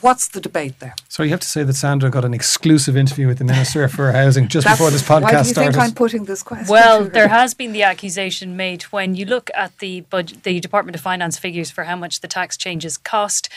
what's 0.00 0.28
the 0.28 0.40
debate 0.40 0.80
there? 0.80 0.94
So 1.08 1.22
you 1.22 1.30
have 1.30 1.40
to 1.40 1.46
say 1.46 1.62
that 1.62 1.74
Sandra 1.74 2.10
got 2.10 2.24
an 2.24 2.34
exclusive 2.34 2.96
interview 2.96 3.28
with 3.28 3.38
the 3.38 3.44
Minister 3.44 3.86
for 3.96 4.12
Housing 4.12 4.48
just 4.48 4.66
before 4.66 4.90
this 4.90 5.02
podcast 5.02 5.22
Why 5.22 5.30
do 5.30 5.38
you 5.38 5.44
started. 5.44 5.72
think 5.72 5.84
I'm 5.84 5.92
putting 5.92 6.24
this 6.24 6.42
question? 6.42 6.66
Well, 6.68 7.04
to 7.04 7.10
there 7.10 7.28
has 7.28 7.54
been 7.54 7.72
the 7.72 7.84
accusation 7.84 8.56
made 8.56 8.82
when 8.84 9.14
you 9.14 9.24
look 9.24 9.50
at 9.54 9.78
the 9.78 10.02
budget, 10.02 10.42
the 10.42 10.60
Department 10.60 10.96
of 10.96 11.00
Finance 11.00 11.38
figures 11.38 11.70
for 11.70 11.84
how 11.84 11.96
much 11.96 12.20
the 12.20 12.28
tax 12.28 12.56
changes 12.56 12.96
cost. 12.96 13.48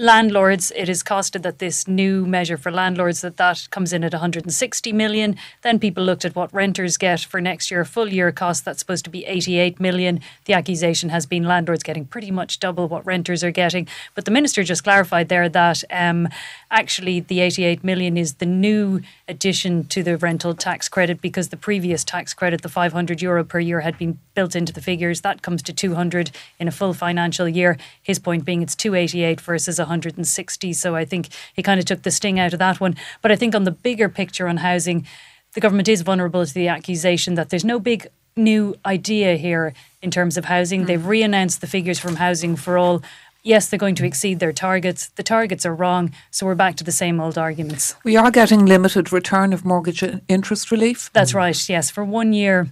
Landlords, 0.00 0.70
it 0.76 0.88
is 0.88 1.02
costed 1.02 1.42
that 1.42 1.58
this 1.58 1.88
new 1.88 2.24
measure 2.24 2.56
for 2.56 2.70
landlords 2.70 3.20
that 3.22 3.36
that 3.36 3.66
comes 3.72 3.92
in 3.92 4.04
at 4.04 4.12
160 4.12 4.92
million. 4.92 5.34
Then 5.62 5.80
people 5.80 6.04
looked 6.04 6.24
at 6.24 6.36
what 6.36 6.54
renters 6.54 6.96
get 6.96 7.18
for 7.18 7.40
next 7.40 7.68
year, 7.68 7.84
full 7.84 8.06
year 8.06 8.30
cost 8.30 8.64
that's 8.64 8.78
supposed 8.78 9.04
to 9.06 9.10
be 9.10 9.24
88 9.24 9.80
million. 9.80 10.20
The 10.44 10.52
accusation 10.52 11.08
has 11.08 11.26
been 11.26 11.42
landlords 11.42 11.82
getting 11.82 12.04
pretty 12.04 12.30
much 12.30 12.60
double 12.60 12.86
what 12.86 13.04
renters 13.06 13.42
are 13.42 13.50
getting. 13.50 13.88
But 14.14 14.24
the 14.24 14.30
minister 14.30 14.62
just 14.62 14.84
clarified 14.84 15.30
there 15.30 15.48
that 15.48 15.82
um, 15.90 16.28
actually 16.70 17.18
the 17.18 17.40
88 17.40 17.82
million 17.82 18.16
is 18.16 18.34
the 18.34 18.46
new 18.46 19.00
addition 19.26 19.82
to 19.88 20.04
the 20.04 20.16
rental 20.16 20.54
tax 20.54 20.88
credit 20.88 21.20
because 21.20 21.48
the 21.48 21.56
previous 21.56 22.04
tax 22.04 22.34
credit, 22.34 22.62
the 22.62 22.68
500 22.68 23.20
euro 23.20 23.42
per 23.42 23.58
year, 23.58 23.80
had 23.80 23.98
been 23.98 24.20
built 24.36 24.54
into 24.54 24.72
the 24.72 24.80
figures. 24.80 25.22
That 25.22 25.42
comes 25.42 25.60
to 25.64 25.72
200 25.72 26.30
in 26.60 26.68
a 26.68 26.70
full 26.70 26.94
financial 26.94 27.48
year. 27.48 27.76
His 28.00 28.20
point 28.20 28.44
being 28.44 28.62
it's 28.62 28.76
288 28.76 29.40
versus 29.40 29.80
160. 29.88 30.72
So 30.72 30.94
I 30.94 31.04
think 31.04 31.28
he 31.54 31.62
kind 31.62 31.80
of 31.80 31.86
took 31.86 32.02
the 32.02 32.10
sting 32.10 32.38
out 32.38 32.52
of 32.52 32.58
that 32.58 32.80
one. 32.80 32.96
But 33.22 33.32
I 33.32 33.36
think 33.36 33.54
on 33.54 33.64
the 33.64 33.70
bigger 33.70 34.08
picture 34.08 34.46
on 34.46 34.58
housing, 34.58 35.06
the 35.54 35.60
government 35.60 35.88
is 35.88 36.02
vulnerable 36.02 36.44
to 36.44 36.54
the 36.54 36.68
accusation 36.68 37.34
that 37.34 37.50
there's 37.50 37.64
no 37.64 37.80
big 37.80 38.06
new 38.36 38.74
idea 38.86 39.36
here 39.36 39.74
in 40.02 40.10
terms 40.10 40.36
of 40.36 40.44
housing. 40.46 40.84
They've 40.84 41.00
mm. 41.00 41.06
re 41.06 41.22
announced 41.22 41.60
the 41.60 41.66
figures 41.66 41.98
from 41.98 42.16
Housing 42.16 42.56
for 42.56 42.78
All. 42.78 43.02
Yes, 43.42 43.68
they're 43.68 43.78
going 43.78 43.94
to 43.96 44.04
exceed 44.04 44.40
their 44.40 44.52
targets. 44.52 45.08
The 45.08 45.22
targets 45.22 45.64
are 45.64 45.74
wrong, 45.74 46.12
so 46.30 46.44
we're 46.44 46.54
back 46.54 46.76
to 46.76 46.84
the 46.84 46.92
same 46.92 47.20
old 47.20 47.38
arguments. 47.38 47.94
We 48.04 48.16
are 48.16 48.30
getting 48.30 48.66
limited 48.66 49.12
return 49.12 49.52
of 49.52 49.64
mortgage 49.64 50.04
interest 50.28 50.70
relief. 50.70 51.10
That's 51.12 51.34
right, 51.34 51.68
yes. 51.68 51.90
For 51.90 52.04
one 52.04 52.32
year, 52.32 52.68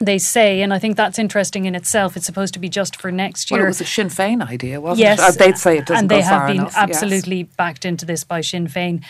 they 0.00 0.18
say, 0.18 0.62
and 0.62 0.72
I 0.72 0.78
think 0.78 0.96
that's 0.96 1.18
interesting 1.18 1.66
in 1.66 1.74
itself. 1.74 2.16
It's 2.16 2.24
supposed 2.24 2.54
to 2.54 2.60
be 2.60 2.70
just 2.70 2.96
for 2.96 3.12
next 3.12 3.50
year. 3.50 3.60
Well, 3.60 3.66
it 3.66 3.68
was 3.68 3.80
a 3.82 3.84
Sinn 3.84 4.08
Féin 4.08 4.46
idea, 4.46 4.80
wasn't 4.80 5.00
yes, 5.00 5.18
it? 5.18 5.22
Uh, 5.22 5.44
they'd 5.44 5.58
say 5.58 5.78
it 5.78 5.86
doesn't 5.86 6.04
and 6.04 6.10
they 6.10 6.20
go 6.20 6.24
have 6.24 6.38
far 6.40 6.46
been 6.48 6.56
enough, 6.56 6.72
yes. 6.74 6.76
absolutely 6.76 7.42
backed 7.42 7.84
into 7.84 8.06
this 8.06 8.24
by 8.24 8.40
Sinn 8.40 8.66
Féin. 8.66 9.04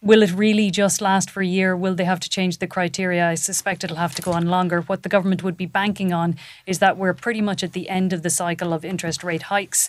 Will 0.00 0.22
it 0.22 0.32
really 0.32 0.70
just 0.70 1.00
last 1.00 1.30
for 1.30 1.42
a 1.42 1.46
year? 1.46 1.76
Will 1.76 1.96
they 1.96 2.04
have 2.04 2.20
to 2.20 2.28
change 2.28 2.58
the 2.58 2.68
criteria? 2.68 3.28
I 3.28 3.34
suspect 3.34 3.82
it'll 3.82 3.96
have 3.96 4.14
to 4.14 4.22
go 4.22 4.30
on 4.30 4.46
longer. 4.46 4.82
What 4.82 5.02
the 5.02 5.08
government 5.08 5.42
would 5.42 5.56
be 5.56 5.66
banking 5.66 6.12
on 6.12 6.36
is 6.64 6.78
that 6.78 6.96
we're 6.96 7.14
pretty 7.14 7.40
much 7.40 7.64
at 7.64 7.72
the 7.72 7.88
end 7.88 8.12
of 8.12 8.22
the 8.22 8.30
cycle 8.30 8.72
of 8.72 8.84
interest 8.84 9.24
rate 9.24 9.42
hikes, 9.42 9.88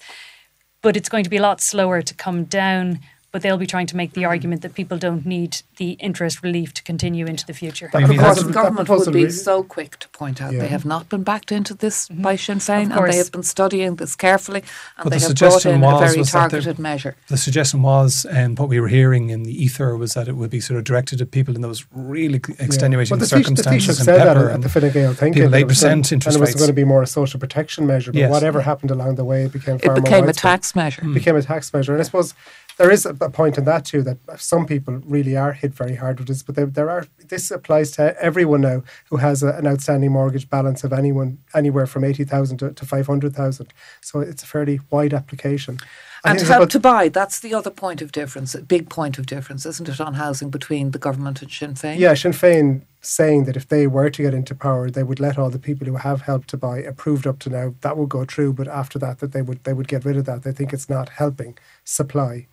but 0.81 0.97
it's 0.97 1.09
going 1.09 1.23
to 1.23 1.29
be 1.29 1.37
a 1.37 1.41
lot 1.41 1.61
slower 1.61 2.01
to 2.01 2.13
come 2.15 2.45
down. 2.45 2.99
But 3.33 3.41
they'll 3.41 3.57
be 3.57 3.67
trying 3.67 3.87
to 3.87 3.97
make 3.97 4.13
the 4.13 4.23
argument 4.23 4.61
that 4.61 4.73
people 4.73 4.97
don't 4.97 5.25
need 5.25 5.57
the 5.75 5.91
interest 5.99 6.41
relief 6.41 6.73
to 6.75 6.81
continue 6.83 7.25
into 7.25 7.45
the 7.45 7.53
future. 7.53 7.89
That 7.91 8.03
Of 8.03 8.09
course, 8.09 8.19
that's- 8.21 8.37
the 8.39 8.43
that 8.45 8.53
government 8.53 8.87
proposal 8.87 9.07
would 9.11 9.17
be 9.17 9.23
really- 9.25 9.31
so 9.31 9.63
quick 9.63 9.99
to 9.99 10.07
point 10.09 10.41
out 10.41 10.53
Yeah. 10.53 10.61
they 10.61 10.67
have 10.69 10.85
not 10.85 11.09
been 11.09 11.23
backed 11.23 11.51
into 11.51 11.73
this 11.73 12.07
by 12.07 12.37
Sinn 12.37 12.59
Féin, 12.59 12.83
and 12.83 12.91
Mm-hmm. 12.93 13.11
they 13.11 13.17
have 13.17 13.31
been 13.33 13.43
studying 13.43 13.95
this 13.97 14.15
carefully, 14.15 14.61
and 14.97 15.03
But 15.03 15.09
they 15.09 15.17
the 15.19 15.27
have 15.27 15.35
brought 15.35 15.51
suggestion 15.51 15.71
in 15.75 15.81
was- 15.81 16.01
a 16.01 16.05
very 16.13 16.23
that 16.23 16.31
targeted 16.31 16.79
measure. 16.79 17.15
The 17.27 17.37
suggestion 17.37 17.81
was, 17.81 18.25
and 18.25 18.57
what 18.57 18.69
we 18.69 18.79
were 18.79 18.87
hearing 18.87 19.29
in 19.29 19.43
the 19.43 19.51
ether 19.63 19.95
was 19.97 20.13
that 20.13 20.29
it 20.29 20.37
would 20.37 20.49
be 20.49 20.61
sort 20.61 20.77
of 20.77 20.85
directed 20.85 21.19
at 21.21 21.29
people 21.31 21.53
in 21.53 21.61
those 21.61 21.85
really 21.93 22.41
extenuating 22.59 23.11
Well, 23.11 23.19
the 23.19 23.27
circumstances 23.27 23.97
The 23.97 24.03
Taoiseach 24.03 24.05
said 24.05 24.19
that 24.21 24.35
pepper 24.37 24.49
at 24.51 24.61
the 24.61 24.69
Fine 24.69 24.91
Gael 24.91 25.13
thing. 25.13 25.33
people 25.33 25.49
that 25.49 25.57
it 25.57 25.67
8% 25.67 25.67
was 26.05 26.11
interest 26.13 26.27
And 26.27 26.35
it 26.37 26.39
was 26.39 26.49
rates. 26.51 26.59
going 26.61 26.67
to 26.69 26.73
be 26.73 26.85
more 26.85 27.03
a 27.03 27.07
social 27.07 27.39
protection 27.41 27.85
measure. 27.85 28.11
But 28.13 28.19
Yes. 28.19 28.31
whatever 28.31 28.61
happened 28.61 28.89
along 28.89 29.15
the 29.15 29.25
way, 29.25 29.43
it 29.43 29.51
became 29.51 29.79
far 29.79 29.91
It 29.91 29.99
more 29.99 30.01
became 30.01 30.29
a 30.29 30.33
tax 30.33 30.75
measure. 30.77 31.01
Hmm. 31.01 31.13
became 31.13 31.35
a 31.35 31.41
tax 31.41 31.73
measure. 31.73 31.91
And 31.91 32.01
I 32.01 32.05
suppose 32.05 32.33
there 32.77 32.91
is 32.91 33.05
a, 33.05 33.09
a 33.21 33.29
point 33.29 33.57
in 33.57 33.65
that 33.65 33.85
too 33.85 34.03
that 34.03 34.17
some 34.37 34.65
people 34.65 34.95
really 35.05 35.35
are 35.35 35.53
hit 35.53 35.73
very 35.73 35.95
hard 35.95 36.19
with 36.19 36.27
this, 36.27 36.43
but 36.43 36.55
there, 36.55 36.65
there 36.65 36.89
are 36.89 37.05
this 37.27 37.51
applies 37.51 37.91
to 37.91 38.15
everyone 38.21 38.61
now 38.61 38.83
who 39.09 39.17
has 39.17 39.43
a, 39.43 39.49
an 39.53 39.67
outstanding 39.67 40.11
mortgage 40.11 40.49
balance 40.49 40.83
of 40.83 40.93
anyone 40.93 41.39
anywhere 41.53 41.87
from 41.87 42.03
eighty 42.03 42.23
thousand 42.23 42.57
to, 42.57 42.71
to 42.71 42.85
five 42.85 43.07
hundred 43.07 43.35
thousand. 43.35 43.73
So 44.01 44.19
it's 44.19 44.43
a 44.43 44.47
fairly 44.47 44.79
wide 44.91 45.13
application. 45.13 45.79
I 46.23 46.31
And 46.31 46.41
help 46.41 46.69
to 46.71 46.79
buy, 46.79 47.09
that's 47.09 47.39
the 47.39 47.53
other 47.53 47.69
point 47.69 48.01
of 48.01 48.11
difference, 48.11 48.55
a 48.55 48.61
big 48.61 48.89
point 48.89 49.19
of 49.19 49.27
difference, 49.27 49.67
isn't 49.67 49.87
it, 49.87 50.01
on 50.01 50.15
housing 50.15 50.49
between 50.49 50.89
the 50.91 50.97
government 50.97 51.43
and 51.43 51.51
Sinn 51.51 51.75
Féin? 51.75 51.99
Yeah, 51.99 52.15
Sinn 52.15 52.31
Féin 52.31 52.81
saying 53.01 53.45
that 53.45 53.55
if 53.55 53.67
they 53.67 53.85
were 53.85 54.09
to 54.09 54.23
get 54.23 54.33
into 54.33 54.55
power, 54.55 54.89
they 54.89 55.03
would 55.03 55.19
let 55.19 55.37
all 55.37 55.51
the 55.51 55.59
people 55.59 55.85
who 55.85 55.95
have 55.95 56.21
helped 56.21 56.49
to 56.49 56.57
buy 56.57 56.79
approved 56.79 57.27
up 57.27 57.37
to 57.39 57.49
now. 57.49 57.75
That 57.81 57.97
would 57.97 58.09
go 58.09 58.25
through, 58.25 58.53
but 58.53 58.67
after 58.67 58.97
that, 58.99 59.19
that 59.19 59.31
they 59.31 59.43
would 59.43 59.63
they 59.63 59.73
would 59.73 59.87
get 59.87 60.05
rid 60.05 60.17
of 60.17 60.25
that. 60.25 60.41
They 60.41 60.51
think 60.51 60.73
it's 60.73 60.89
not 60.89 61.09
helping 61.09 61.57
supply. 61.83 62.47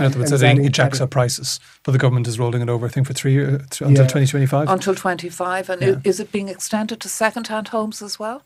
In 0.00 0.06
other 0.06 0.18
words, 0.18 0.32
and 0.32 0.40
that 0.40 0.46
it, 0.46 0.50
adding- 0.50 0.64
it 0.64 0.72
jacks 0.72 1.00
up 1.00 1.10
prices. 1.10 1.60
But 1.84 1.92
the 1.92 1.98
government 1.98 2.26
is 2.26 2.38
rolling 2.38 2.62
it 2.62 2.68
over, 2.68 2.86
I 2.86 2.88
think, 2.88 3.06
for 3.06 3.12
three 3.12 3.32
years 3.32 3.62
th- 3.70 3.80
until 3.82 4.04
Yeah. 4.04 4.08
2025. 4.08 4.68
Until 4.68 4.94
25. 4.94 5.70
And 5.70 5.82
Yeah. 5.82 5.94
is 6.04 6.20
it 6.20 6.32
being 6.32 6.48
extended 6.48 7.00
to 7.00 7.08
second 7.08 7.46
hand 7.48 7.68
homes 7.68 8.02
as 8.02 8.18
well? 8.18 8.42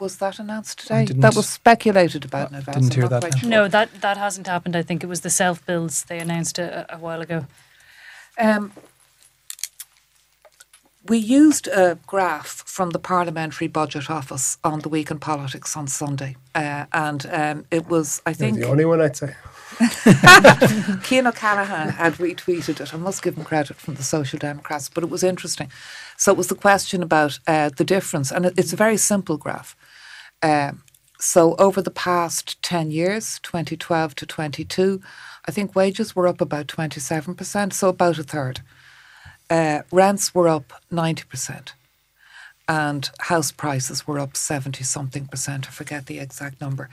Was 0.00 0.16
that 0.16 0.38
announced 0.38 0.80
today? 0.80 1.04
That 1.04 1.36
was 1.36 1.48
speculated 1.48 2.24
about 2.24 2.50
in 2.50 2.56
Uh, 2.56 2.58
advance. 2.58 2.76
didn't 2.78 2.94
hear 2.94 3.08
that, 3.08 3.22
no. 3.22 3.30
sure. 3.38 3.48
No, 3.48 3.68
that, 3.68 4.00
that 4.00 4.16
hasn't 4.16 4.46
happened. 4.48 4.74
I 4.74 4.82
think 4.82 5.04
it 5.04 5.06
was 5.06 5.20
the 5.20 5.30
self 5.30 5.64
bills 5.64 6.04
they 6.08 6.18
announced 6.18 6.58
a, 6.58 6.86
a 6.92 6.98
while 6.98 7.20
ago. 7.20 7.46
Um, 8.38 8.72
we 11.08 11.18
used 11.18 11.66
a 11.68 11.98
graph 12.06 12.62
from 12.66 12.90
the 12.90 12.98
Parliamentary 12.98 13.68
Budget 13.68 14.10
Office 14.10 14.58
on 14.62 14.80
the 14.80 14.88
Week 14.88 15.10
in 15.10 15.18
Politics 15.18 15.76
on 15.76 15.86
Sunday, 15.86 16.36
uh, 16.54 16.86
and 16.92 17.26
um, 17.30 17.64
it 17.70 17.88
was, 17.88 18.22
I 18.24 18.30
You're 18.30 18.36
think, 18.36 18.58
the 18.58 18.68
only 18.68 18.84
one 18.84 19.00
I'd 19.00 19.16
say. 19.16 19.34
Cian 21.02 21.26
O'Callaghan 21.26 21.88
had 21.90 22.14
retweeted 22.14 22.80
it. 22.80 22.94
I 22.94 22.98
must 22.98 23.22
give 23.22 23.36
him 23.36 23.44
credit 23.44 23.76
from 23.76 23.94
the 23.94 24.02
Social 24.02 24.38
Democrats, 24.38 24.88
but 24.88 25.02
it 25.02 25.10
was 25.10 25.24
interesting. 25.24 25.70
So 26.16 26.30
it 26.30 26.38
was 26.38 26.48
the 26.48 26.54
question 26.54 27.02
about 27.02 27.38
uh, 27.46 27.70
the 27.76 27.84
difference, 27.84 28.30
and 28.30 28.46
it, 28.46 28.54
it's 28.56 28.72
a 28.72 28.76
very 28.76 28.96
simple 28.96 29.36
graph. 29.36 29.74
Um, 30.42 30.82
so 31.18 31.54
over 31.56 31.80
the 31.80 31.90
past 31.90 32.60
10 32.62 32.90
years, 32.90 33.38
2012 33.40 34.14
to 34.16 34.26
22, 34.26 35.00
I 35.46 35.50
think 35.50 35.74
wages 35.74 36.14
were 36.14 36.28
up 36.28 36.40
about 36.40 36.66
27%, 36.66 37.72
so 37.72 37.88
about 37.88 38.18
a 38.18 38.22
third. 38.22 38.60
Uh, 39.52 39.82
rents 39.92 40.34
were 40.34 40.48
up 40.48 40.72
90%, 40.90 41.72
and 42.66 43.10
house 43.20 43.52
prices 43.52 44.06
were 44.06 44.18
up 44.18 44.34
70 44.34 44.82
something 44.82 45.26
percent. 45.26 45.66
I 45.66 45.70
forget 45.70 46.06
the 46.06 46.20
exact 46.20 46.58
number. 46.58 46.88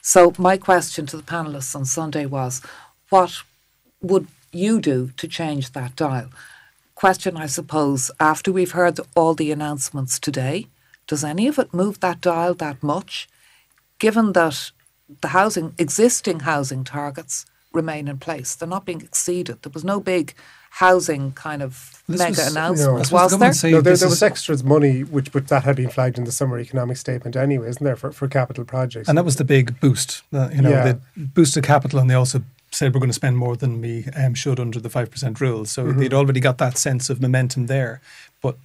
So, 0.00 0.32
my 0.38 0.56
question 0.56 1.04
to 1.04 1.18
the 1.18 1.22
panelists 1.22 1.76
on 1.76 1.84
Sunday 1.84 2.24
was 2.24 2.62
what 3.10 3.42
would 4.00 4.26
you 4.52 4.80
do 4.80 5.10
to 5.18 5.28
change 5.28 5.72
that 5.72 5.96
dial? 5.96 6.30
Question, 6.94 7.36
I 7.36 7.44
suppose, 7.44 8.10
after 8.18 8.50
we've 8.50 8.72
heard 8.72 8.98
all 9.14 9.34
the 9.34 9.52
announcements 9.52 10.18
today, 10.18 10.66
does 11.06 11.22
any 11.22 11.46
of 11.46 11.58
it 11.58 11.74
move 11.74 12.00
that 12.00 12.22
dial 12.22 12.54
that 12.54 12.82
much? 12.82 13.28
Given 13.98 14.32
that 14.32 14.70
the 15.20 15.28
housing, 15.28 15.74
existing 15.76 16.40
housing 16.40 16.84
targets 16.84 17.44
remain 17.70 18.08
in 18.08 18.16
place, 18.16 18.54
they're 18.54 18.66
not 18.66 18.86
being 18.86 19.02
exceeded. 19.02 19.62
There 19.62 19.72
was 19.74 19.84
no 19.84 20.00
big 20.00 20.32
housing 20.70 21.32
kind 21.32 21.62
of 21.62 22.02
This 22.08 22.18
mega 22.18 22.30
was- 22.42 22.50
announcement, 22.52 22.96
That's 22.98 23.10
what 23.12 23.30
the 23.30 23.38
was 23.38 23.60
there? 23.62 23.70
No, 23.72 23.80
there, 23.80 23.92
this 23.92 24.00
there 24.00 24.06
is- 24.08 24.12
was 24.12 24.22
extras 24.22 24.62
money, 24.64 25.02
which 25.02 25.32
but 25.32 25.48
that 25.48 25.64
had 25.64 25.76
been 25.76 25.90
flagged 25.90 26.18
in 26.18 26.24
the 26.24 26.32
summer 26.32 26.58
economic 26.58 26.96
statement 26.96 27.36
anyway, 27.36 27.68
isn't 27.68 27.84
there, 27.84 27.96
for, 27.96 28.12
for 28.12 28.28
capital 28.28 28.64
projects? 28.64 29.08
And 29.08 29.18
that 29.18 29.24
was 29.24 29.36
the 29.36 29.44
big 29.44 29.78
boost. 29.80 30.22
Uh, 30.32 30.48
you 30.52 30.62
know, 30.62 30.70
Yeah. 30.70 30.92
they 30.92 30.98
boosted 31.16 31.64
capital, 31.64 31.98
and 31.98 32.08
they 32.08 32.14
also 32.14 32.42
said 32.70 32.94
we're 32.94 33.00
going 33.00 33.10
to 33.10 33.14
spend 33.14 33.36
more 33.38 33.56
than 33.56 33.80
we 33.80 34.04
um, 34.14 34.34
should 34.34 34.60
under 34.60 34.78
the 34.78 34.90
five 34.90 35.10
percent 35.10 35.40
rule. 35.40 35.64
So 35.64 35.84
Mm-hmm. 35.84 35.98
they'd 36.00 36.14
already 36.14 36.40
got 36.40 36.58
that 36.58 36.76
sense 36.78 37.08
of 37.10 37.20
momentum 37.20 37.66
there. 37.66 38.00
But 38.42 38.56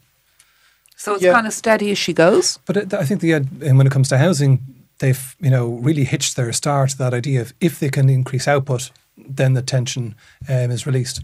So 0.98 1.13
it's 1.15 1.24
Yeah. 1.24 1.33
kind 1.33 1.48
of 1.48 1.53
steady 1.53 1.91
as 1.91 1.98
she 1.98 2.13
goes. 2.13 2.60
but 2.65 2.77
it, 2.77 2.93
I 2.93 3.05
think 3.05 3.22
the 3.22 3.33
uh, 3.33 3.39
and 3.62 3.77
when 3.77 3.88
it 3.88 3.91
comes 3.93 4.10
to 4.10 4.17
housing, 4.17 4.60
they've 5.00 5.36
you 5.39 5.50
know 5.50 5.67
really 5.81 6.03
hitched 6.03 6.36
their 6.36 6.51
star 6.53 6.88
to 6.88 6.98
that 6.98 7.13
idea 7.13 7.41
of 7.41 7.53
if 7.60 7.79
they 7.79 7.89
can 7.89 8.10
increase 8.10 8.48
output, 8.48 8.91
then 9.17 9.53
the 9.53 9.62
tension 9.62 10.15
um, 10.50 10.69
is 10.72 10.86
released. 10.86 11.22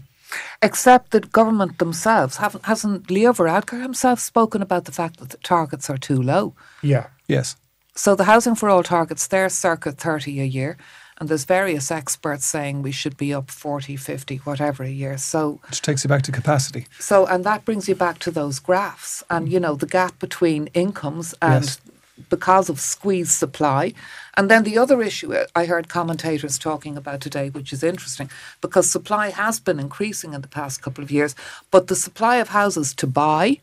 Except 0.62 1.10
that 1.10 1.32
government 1.32 1.78
themselves 1.78 2.36
haven't 2.36 2.64
hasn't 2.66 3.10
Leo 3.10 3.32
Varadkar 3.32 3.82
himself 3.82 4.20
spoken 4.20 4.62
about 4.62 4.84
the 4.84 4.92
fact 4.92 5.18
that 5.18 5.30
the 5.30 5.38
targets 5.38 5.88
are 5.90 5.98
too 5.98 6.20
low. 6.22 6.54
yeah. 6.82 7.06
Yes. 7.28 7.56
So 7.94 8.14
the 8.14 8.24
housing 8.24 8.54
for 8.56 8.68
all 8.70 8.82
targets, 8.82 9.26
they're 9.26 9.48
circa 9.48 9.92
30 9.92 10.40
a 10.40 10.44
year. 10.44 10.76
And 11.18 11.28
there's 11.28 11.44
various 11.44 11.90
experts 11.90 12.46
saying 12.46 12.80
we 12.82 12.92
should 12.92 13.16
be 13.16 13.34
up 13.34 13.50
40, 13.50 13.96
50, 13.96 14.36
whatever 14.38 14.84
a 14.84 14.88
year. 14.88 15.18
So 15.18 15.60
Which 15.68 15.82
takes 15.82 16.02
you 16.02 16.08
back 16.08 16.22
to 16.22 16.32
capacity. 16.32 16.86
so 16.98 17.26
and 17.26 17.44
that 17.44 17.64
brings 17.66 17.88
you 17.88 17.94
back 17.94 18.18
to 18.20 18.30
those 18.30 18.58
graphs 18.58 19.22
and 19.28 19.48
you 19.52 19.60
know 19.60 19.74
the 19.76 19.86
gap 19.86 20.18
between 20.18 20.68
incomes 20.68 21.34
and 21.42 21.64
Yes. 21.64 21.80
Because 22.28 22.68
of 22.68 22.80
squeezed 22.80 23.30
supply. 23.30 23.92
And 24.36 24.50
then 24.50 24.64
the 24.64 24.78
other 24.78 25.02
issue 25.02 25.32
uh, 25.34 25.46
I 25.54 25.66
heard 25.66 25.88
commentators 25.88 26.58
talking 26.58 26.96
about 26.96 27.20
today, 27.20 27.50
which 27.50 27.72
is 27.72 27.82
interesting, 27.82 28.30
because 28.60 28.90
supply 28.90 29.30
has 29.30 29.60
been 29.60 29.80
increasing 29.80 30.34
in 30.34 30.40
the 30.42 30.48
past 30.48 30.82
couple 30.82 31.02
of 31.02 31.10
years, 31.10 31.34
but 31.70 31.86
the 31.86 31.96
supply 31.96 32.36
of 32.36 32.48
houses 32.48 32.94
to 32.94 33.06
buy 33.06 33.60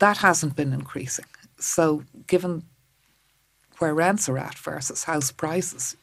that 0.00 0.18
hasn't 0.18 0.56
been 0.56 0.72
increasing. 0.72 1.26
So 1.58 2.04
given 2.26 2.64
where 3.78 3.94
rents 3.94 4.28
are 4.28 4.38
at 4.38 4.58
versus 4.58 5.04
house 5.04 5.30
prices, 5.30 5.96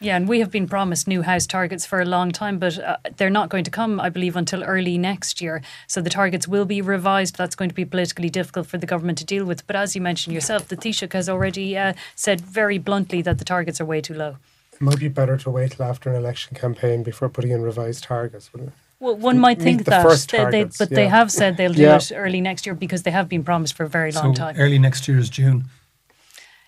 Yeah, 0.00 0.16
and 0.16 0.28
we 0.28 0.40
have 0.40 0.50
been 0.50 0.68
promised 0.68 1.08
new 1.08 1.22
house 1.22 1.46
targets 1.46 1.86
for 1.86 2.00
a 2.00 2.04
long 2.04 2.30
time, 2.30 2.58
but 2.58 2.78
uh, 2.78 2.98
they're 3.16 3.30
not 3.30 3.48
going 3.48 3.64
to 3.64 3.70
come, 3.70 3.98
I 3.98 4.10
believe, 4.10 4.36
until 4.36 4.62
early 4.62 4.98
next 4.98 5.40
year. 5.40 5.62
So 5.86 6.02
the 6.02 6.10
targets 6.10 6.46
will 6.46 6.66
be 6.66 6.82
revised. 6.82 7.36
That's 7.38 7.56
going 7.56 7.70
to 7.70 7.74
be 7.74 7.84
politically 7.86 8.28
difficult 8.28 8.66
for 8.66 8.76
the 8.76 8.86
government 8.86 9.16
to 9.18 9.24
deal 9.24 9.44
with. 9.46 9.66
But 9.66 9.74
as 9.76 9.94
you 9.94 10.02
mentioned 10.02 10.34
yourself, 10.34 10.68
the 10.68 10.76
Taoiseach 10.76 11.12
has 11.14 11.28
already 11.28 11.76
uh, 11.78 11.94
said 12.14 12.40
very 12.42 12.76
bluntly 12.78 13.22
that 13.22 13.38
the 13.38 13.44
targets 13.44 13.80
are 13.80 13.86
way 13.86 14.00
too 14.02 14.14
low. 14.14 14.36
It 14.72 14.80
might 14.82 14.98
be 15.00 15.08
better 15.08 15.38
to 15.38 15.50
wait 15.50 15.72
till 15.72 15.86
after 15.86 16.10
an 16.10 16.16
election 16.16 16.54
campaign 16.54 17.02
before 17.02 17.30
putting 17.30 17.50
in 17.52 17.62
revised 17.62 18.04
targets, 18.04 18.52
wouldn't 18.52 18.70
it? 18.72 18.74
Well, 19.00 19.16
one 19.16 19.38
might 19.38 19.60
think 19.60 19.84
the 19.84 19.90
that, 19.90 20.02
they, 20.30 20.36
they, 20.38 20.42
targets, 20.44 20.78
but 20.78 20.90
they 20.90 21.06
have 21.08 21.30
said 21.32 21.56
they'll 21.56 21.72
do 21.72 21.82
Yeah. 21.82 21.96
it 21.96 22.12
early 22.14 22.40
next 22.42 22.64
year 22.66 22.74
because 22.74 23.02
they 23.02 23.10
have 23.10 23.28
been 23.28 23.44
promised 23.44 23.74
for 23.74 23.84
a 23.84 23.88
very 23.88 24.12
So 24.12 24.22
long 24.22 24.34
time. 24.34 24.56
early 24.58 24.78
next 24.78 25.06
year 25.08 25.18
is 25.18 25.28
June. 25.30 25.64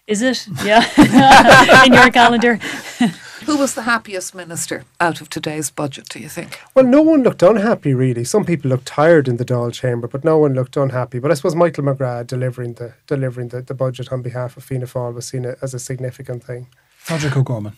Is 0.08 0.22
it? 0.22 0.48
Yeah, 0.64 0.82
in 1.84 1.92
your 1.92 2.10
calendar. 2.10 2.56
who 3.44 3.58
was 3.58 3.74
the 3.74 3.82
happiest 3.82 4.34
minister 4.34 4.84
out 4.98 5.20
of 5.20 5.28
today's 5.28 5.70
budget, 5.70 6.08
do 6.08 6.18
you 6.18 6.30
think? 6.30 6.58
Well, 6.74 6.86
no 6.86 7.02
one 7.02 7.22
looked 7.22 7.42
unhappy, 7.42 7.92
really. 7.92 8.24
Some 8.24 8.46
people 8.46 8.70
looked 8.70 8.86
tired 8.86 9.28
in 9.28 9.36
the 9.36 9.44
Dáil 9.44 9.70
chamber, 9.70 10.08
but 10.08 10.24
no 10.24 10.38
one 10.38 10.54
looked 10.54 10.78
unhappy. 10.78 11.18
But 11.18 11.30
I 11.30 11.34
suppose 11.34 11.54
Michael 11.54 11.84
McGrath 11.84 12.26
delivering 12.26 12.72
the 12.74 12.94
delivering 13.06 13.48
the, 13.48 13.60
the 13.60 13.74
budget 13.74 14.10
on 14.10 14.22
behalf 14.22 14.56
of 14.56 14.64
Fianna 14.64 14.86
Fáil 14.86 15.12
was 15.12 15.26
seen 15.26 15.44
as 15.44 15.74
a 15.74 15.78
significant 15.78 16.42
thing. 16.42 16.68
Roderick 17.10 17.36
O'Gorman. 17.36 17.76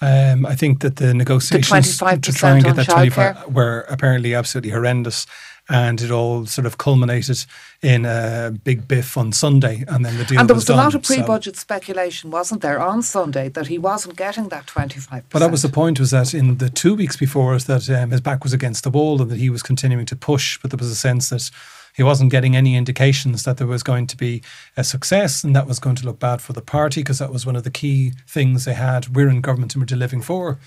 Um, 0.00 0.46
I 0.46 0.54
think 0.54 0.80
that 0.80 0.96
the 0.96 1.12
negotiations 1.12 1.98
25% 1.98 2.22
to 2.22 2.32
try 2.32 2.50
and 2.52 2.64
get 2.64 2.76
that 2.76 2.86
25 2.88 3.36
childcare. 3.36 3.52
were 3.52 3.80
apparently 3.90 4.34
absolutely 4.34 4.70
horrendous. 4.70 5.26
And 5.68 6.00
it 6.00 6.10
all 6.10 6.46
sort 6.46 6.66
of 6.66 6.78
culminated 6.78 7.44
in 7.82 8.04
a 8.06 8.52
big 8.64 8.88
biff 8.88 9.16
on 9.16 9.32
Sunday, 9.32 9.84
and 9.88 10.04
then 10.04 10.16
the 10.16 10.24
deal 10.24 10.38
and 10.38 10.48
there 10.48 10.54
was, 10.54 10.62
was, 10.62 10.70
a 10.70 10.72
done. 10.72 10.84
lot 10.84 10.94
of 10.94 11.02
pre-budget 11.02 11.56
speculation, 11.56 12.30
wasn't 12.30 12.62
there, 12.62 12.80
on 12.80 13.02
Sunday 13.02 13.48
that 13.50 13.66
he 13.66 13.78
wasn't 13.78 14.16
getting 14.16 14.48
that 14.48 14.66
twenty-five. 14.66 15.24
But 15.28 15.40
that 15.40 15.50
was 15.50 15.62
the 15.62 15.68
point 15.68 16.00
was 16.00 16.10
that 16.10 16.34
in 16.34 16.58
the 16.58 16.70
two 16.70 16.94
weeks 16.94 17.16
before 17.16 17.54
us 17.54 17.64
that 17.64 17.88
um, 17.90 18.10
his 18.10 18.20
back 18.20 18.42
was 18.42 18.52
against 18.52 18.84
the 18.84 18.90
wall 18.90 19.20
and 19.20 19.30
that 19.30 19.38
he 19.38 19.50
was 19.50 19.62
continuing 19.62 20.06
to 20.06 20.16
push, 20.16 20.58
but 20.58 20.70
there 20.70 20.78
was 20.78 20.90
a 20.90 20.96
sense 20.96 21.30
that 21.30 21.50
he 21.94 22.02
wasn't 22.02 22.30
getting 22.30 22.54
any 22.54 22.76
indications 22.76 23.42
that 23.42 23.56
there 23.56 23.66
was 23.66 23.82
going 23.82 24.06
to 24.06 24.16
be 24.16 24.40
a 24.76 24.84
success 24.84 25.42
and 25.42 25.56
that 25.56 25.66
was 25.66 25.80
going 25.80 25.96
to 25.96 26.06
look 26.06 26.20
bad 26.20 26.40
for 26.40 26.52
the 26.52 26.62
party 26.62 27.00
because 27.00 27.18
that 27.18 27.32
was 27.32 27.44
one 27.44 27.56
of 27.56 27.64
the 27.64 27.70
key 27.70 28.12
things 28.26 28.64
they 28.64 28.74
had. 28.74 29.16
We're 29.16 29.28
in 29.28 29.40
government 29.40 29.74
and 29.74 29.82
we're 29.82 29.86
delivering 29.86 30.22
for 30.22 30.58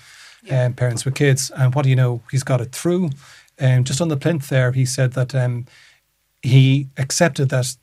um, 0.50 0.74
parents 0.74 1.04
with 1.04 1.14
kids. 1.14 1.50
And 1.56 1.74
what 1.74 1.84
do 1.84 1.88
you 1.88 1.96
know? 1.96 2.20
He's 2.30 2.42
got 2.42 2.60
it 2.60 2.72
through. 2.72 3.10
Um, 3.62 3.84
just 3.84 4.00
on 4.00 4.08
the 4.08 4.16
plinth 4.16 4.48
there, 4.48 4.72
he 4.72 4.84
said 4.84 5.12
that 5.12 5.34
um, 5.34 5.66
he 6.42 6.88
accepted 6.98 7.48
that, 7.50 7.76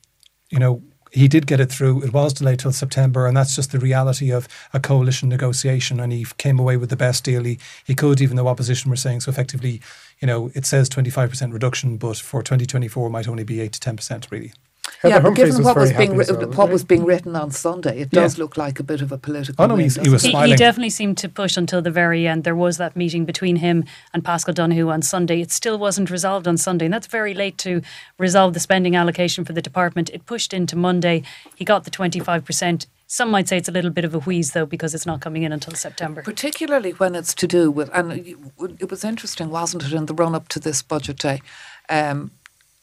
you 0.51 0.59
know, 0.59 0.83
he 1.11 1.27
did 1.27 1.47
get 1.47 1.59
it 1.59 1.71
through. 1.71 2.03
It 2.03 2.13
was 2.13 2.33
delayed 2.33 2.59
till 2.59 2.71
September, 2.71 3.25
and 3.25 3.35
that's 3.35 3.55
just 3.55 3.71
the 3.71 3.79
reality 3.79 4.29
of 4.31 4.47
a 4.73 4.79
coalition 4.79 5.29
negotiation. 5.29 5.99
And 5.99 6.11
he 6.11 6.25
came 6.37 6.59
away 6.59 6.77
with 6.77 6.89
the 6.89 6.95
best 6.95 7.23
deal 7.23 7.45
he, 7.45 7.57
he 7.85 7.95
could, 7.95 8.21
even 8.21 8.35
though 8.35 8.47
opposition 8.47 8.91
were 8.91 8.95
saying 8.95 9.21
so. 9.21 9.31
Effectively, 9.31 9.81
you 10.19 10.27
know, 10.27 10.51
it 10.53 10.65
says 10.65 10.87
twenty 10.87 11.09
five 11.09 11.31
percent 11.31 11.53
reduction, 11.53 11.97
but 11.97 12.17
for 12.17 12.43
twenty 12.43 12.67
twenty 12.67 12.87
four, 12.87 13.07
it 13.07 13.11
might 13.11 13.27
only 13.27 13.43
be 13.43 13.59
eight 13.59 13.73
to 13.73 13.79
ten 13.79 13.95
percent, 13.95 14.27
really. 14.29 14.53
Heather 15.01 15.15
yeah, 15.15 15.19
but 15.19 15.27
Humphreys 15.27 15.45
given 15.55 15.57
was 15.59 15.65
what 15.65 15.77
was 15.77 15.91
very 15.91 16.05
being 16.07 16.17
ri- 16.17 16.21
as 16.23 16.31
well, 16.31 16.39
what 16.39 16.57
wasn't 16.57 16.71
was 16.73 16.83
being 16.83 17.05
written 17.05 17.35
on 17.35 17.51
Sunday, 17.51 18.01
it 18.01 18.09
Yeah. 18.11 18.21
does 18.21 18.37
look 18.37 18.57
like 18.57 18.79
a 18.79 18.83
bit 18.83 18.99
of 19.01 19.11
a 19.13 19.17
political. 19.17 19.63
Oh, 19.63 19.67
no, 19.67 19.75
win, 19.75 19.83
he's- 19.85 19.95
he 19.95 20.09
was 20.09 20.25
it? 20.25 20.31
He, 20.35 20.47
he 20.49 20.55
definitely 20.57 20.89
seemed 20.89 21.17
to 21.19 21.29
push 21.29 21.55
until 21.55 21.81
the 21.81 21.89
very 21.91 22.27
end. 22.27 22.43
There 22.43 22.55
was 22.55 22.77
that 22.77 22.95
meeting 22.97 23.23
between 23.23 23.57
him 23.57 23.85
and 24.13 24.25
Paschal 24.25 24.53
Donohoe 24.53 24.89
on 24.89 25.01
Sunday. 25.01 25.39
It 25.41 25.51
still 25.51 25.77
wasn't 25.79 26.09
resolved 26.09 26.47
on 26.49 26.57
Sunday, 26.57 26.85
and 26.85 26.93
that's 26.93 27.07
very 27.07 27.33
late 27.33 27.57
to 27.59 27.81
resolve 28.17 28.53
the 28.53 28.59
spending 28.59 28.95
allocation 28.95 29.45
for 29.45 29.53
the 29.53 29.61
department. 29.61 30.09
It 30.13 30.25
pushed 30.25 30.53
into 30.53 30.75
Monday. 30.75 31.23
He 31.55 31.63
got 31.63 31.85
the 31.85 31.91
25%. 31.91 32.85
Some 33.07 33.31
might 33.31 33.47
say 33.47 33.57
it's 33.57 33.69
a 33.69 33.71
little 33.71 33.89
bit 33.91 34.05
of 34.05 34.13
a 34.13 34.19
wheeze, 34.19 34.51
though, 34.51 34.65
because 34.67 34.93
it's 34.93 35.05
not 35.05 35.19
coming 35.21 35.43
in 35.43 35.51
until 35.51 35.73
September. 35.73 36.21
particularly 36.21 36.91
when 36.91 37.15
it's 37.15 37.33
to 37.35 37.47
do 37.47 37.71
with, 37.71 37.89
and 37.93 38.11
it 38.79 38.91
was 38.91 39.03
interesting, 39.03 39.49
wasn't 39.49 39.83
it, 39.83 39.93
in 39.93 40.05
the 40.07 40.13
run 40.13 40.35
up 40.35 40.47
to 40.49 40.59
this 40.59 40.81
budget 40.83 41.17
day? 41.17 41.41
Um, 41.89 42.31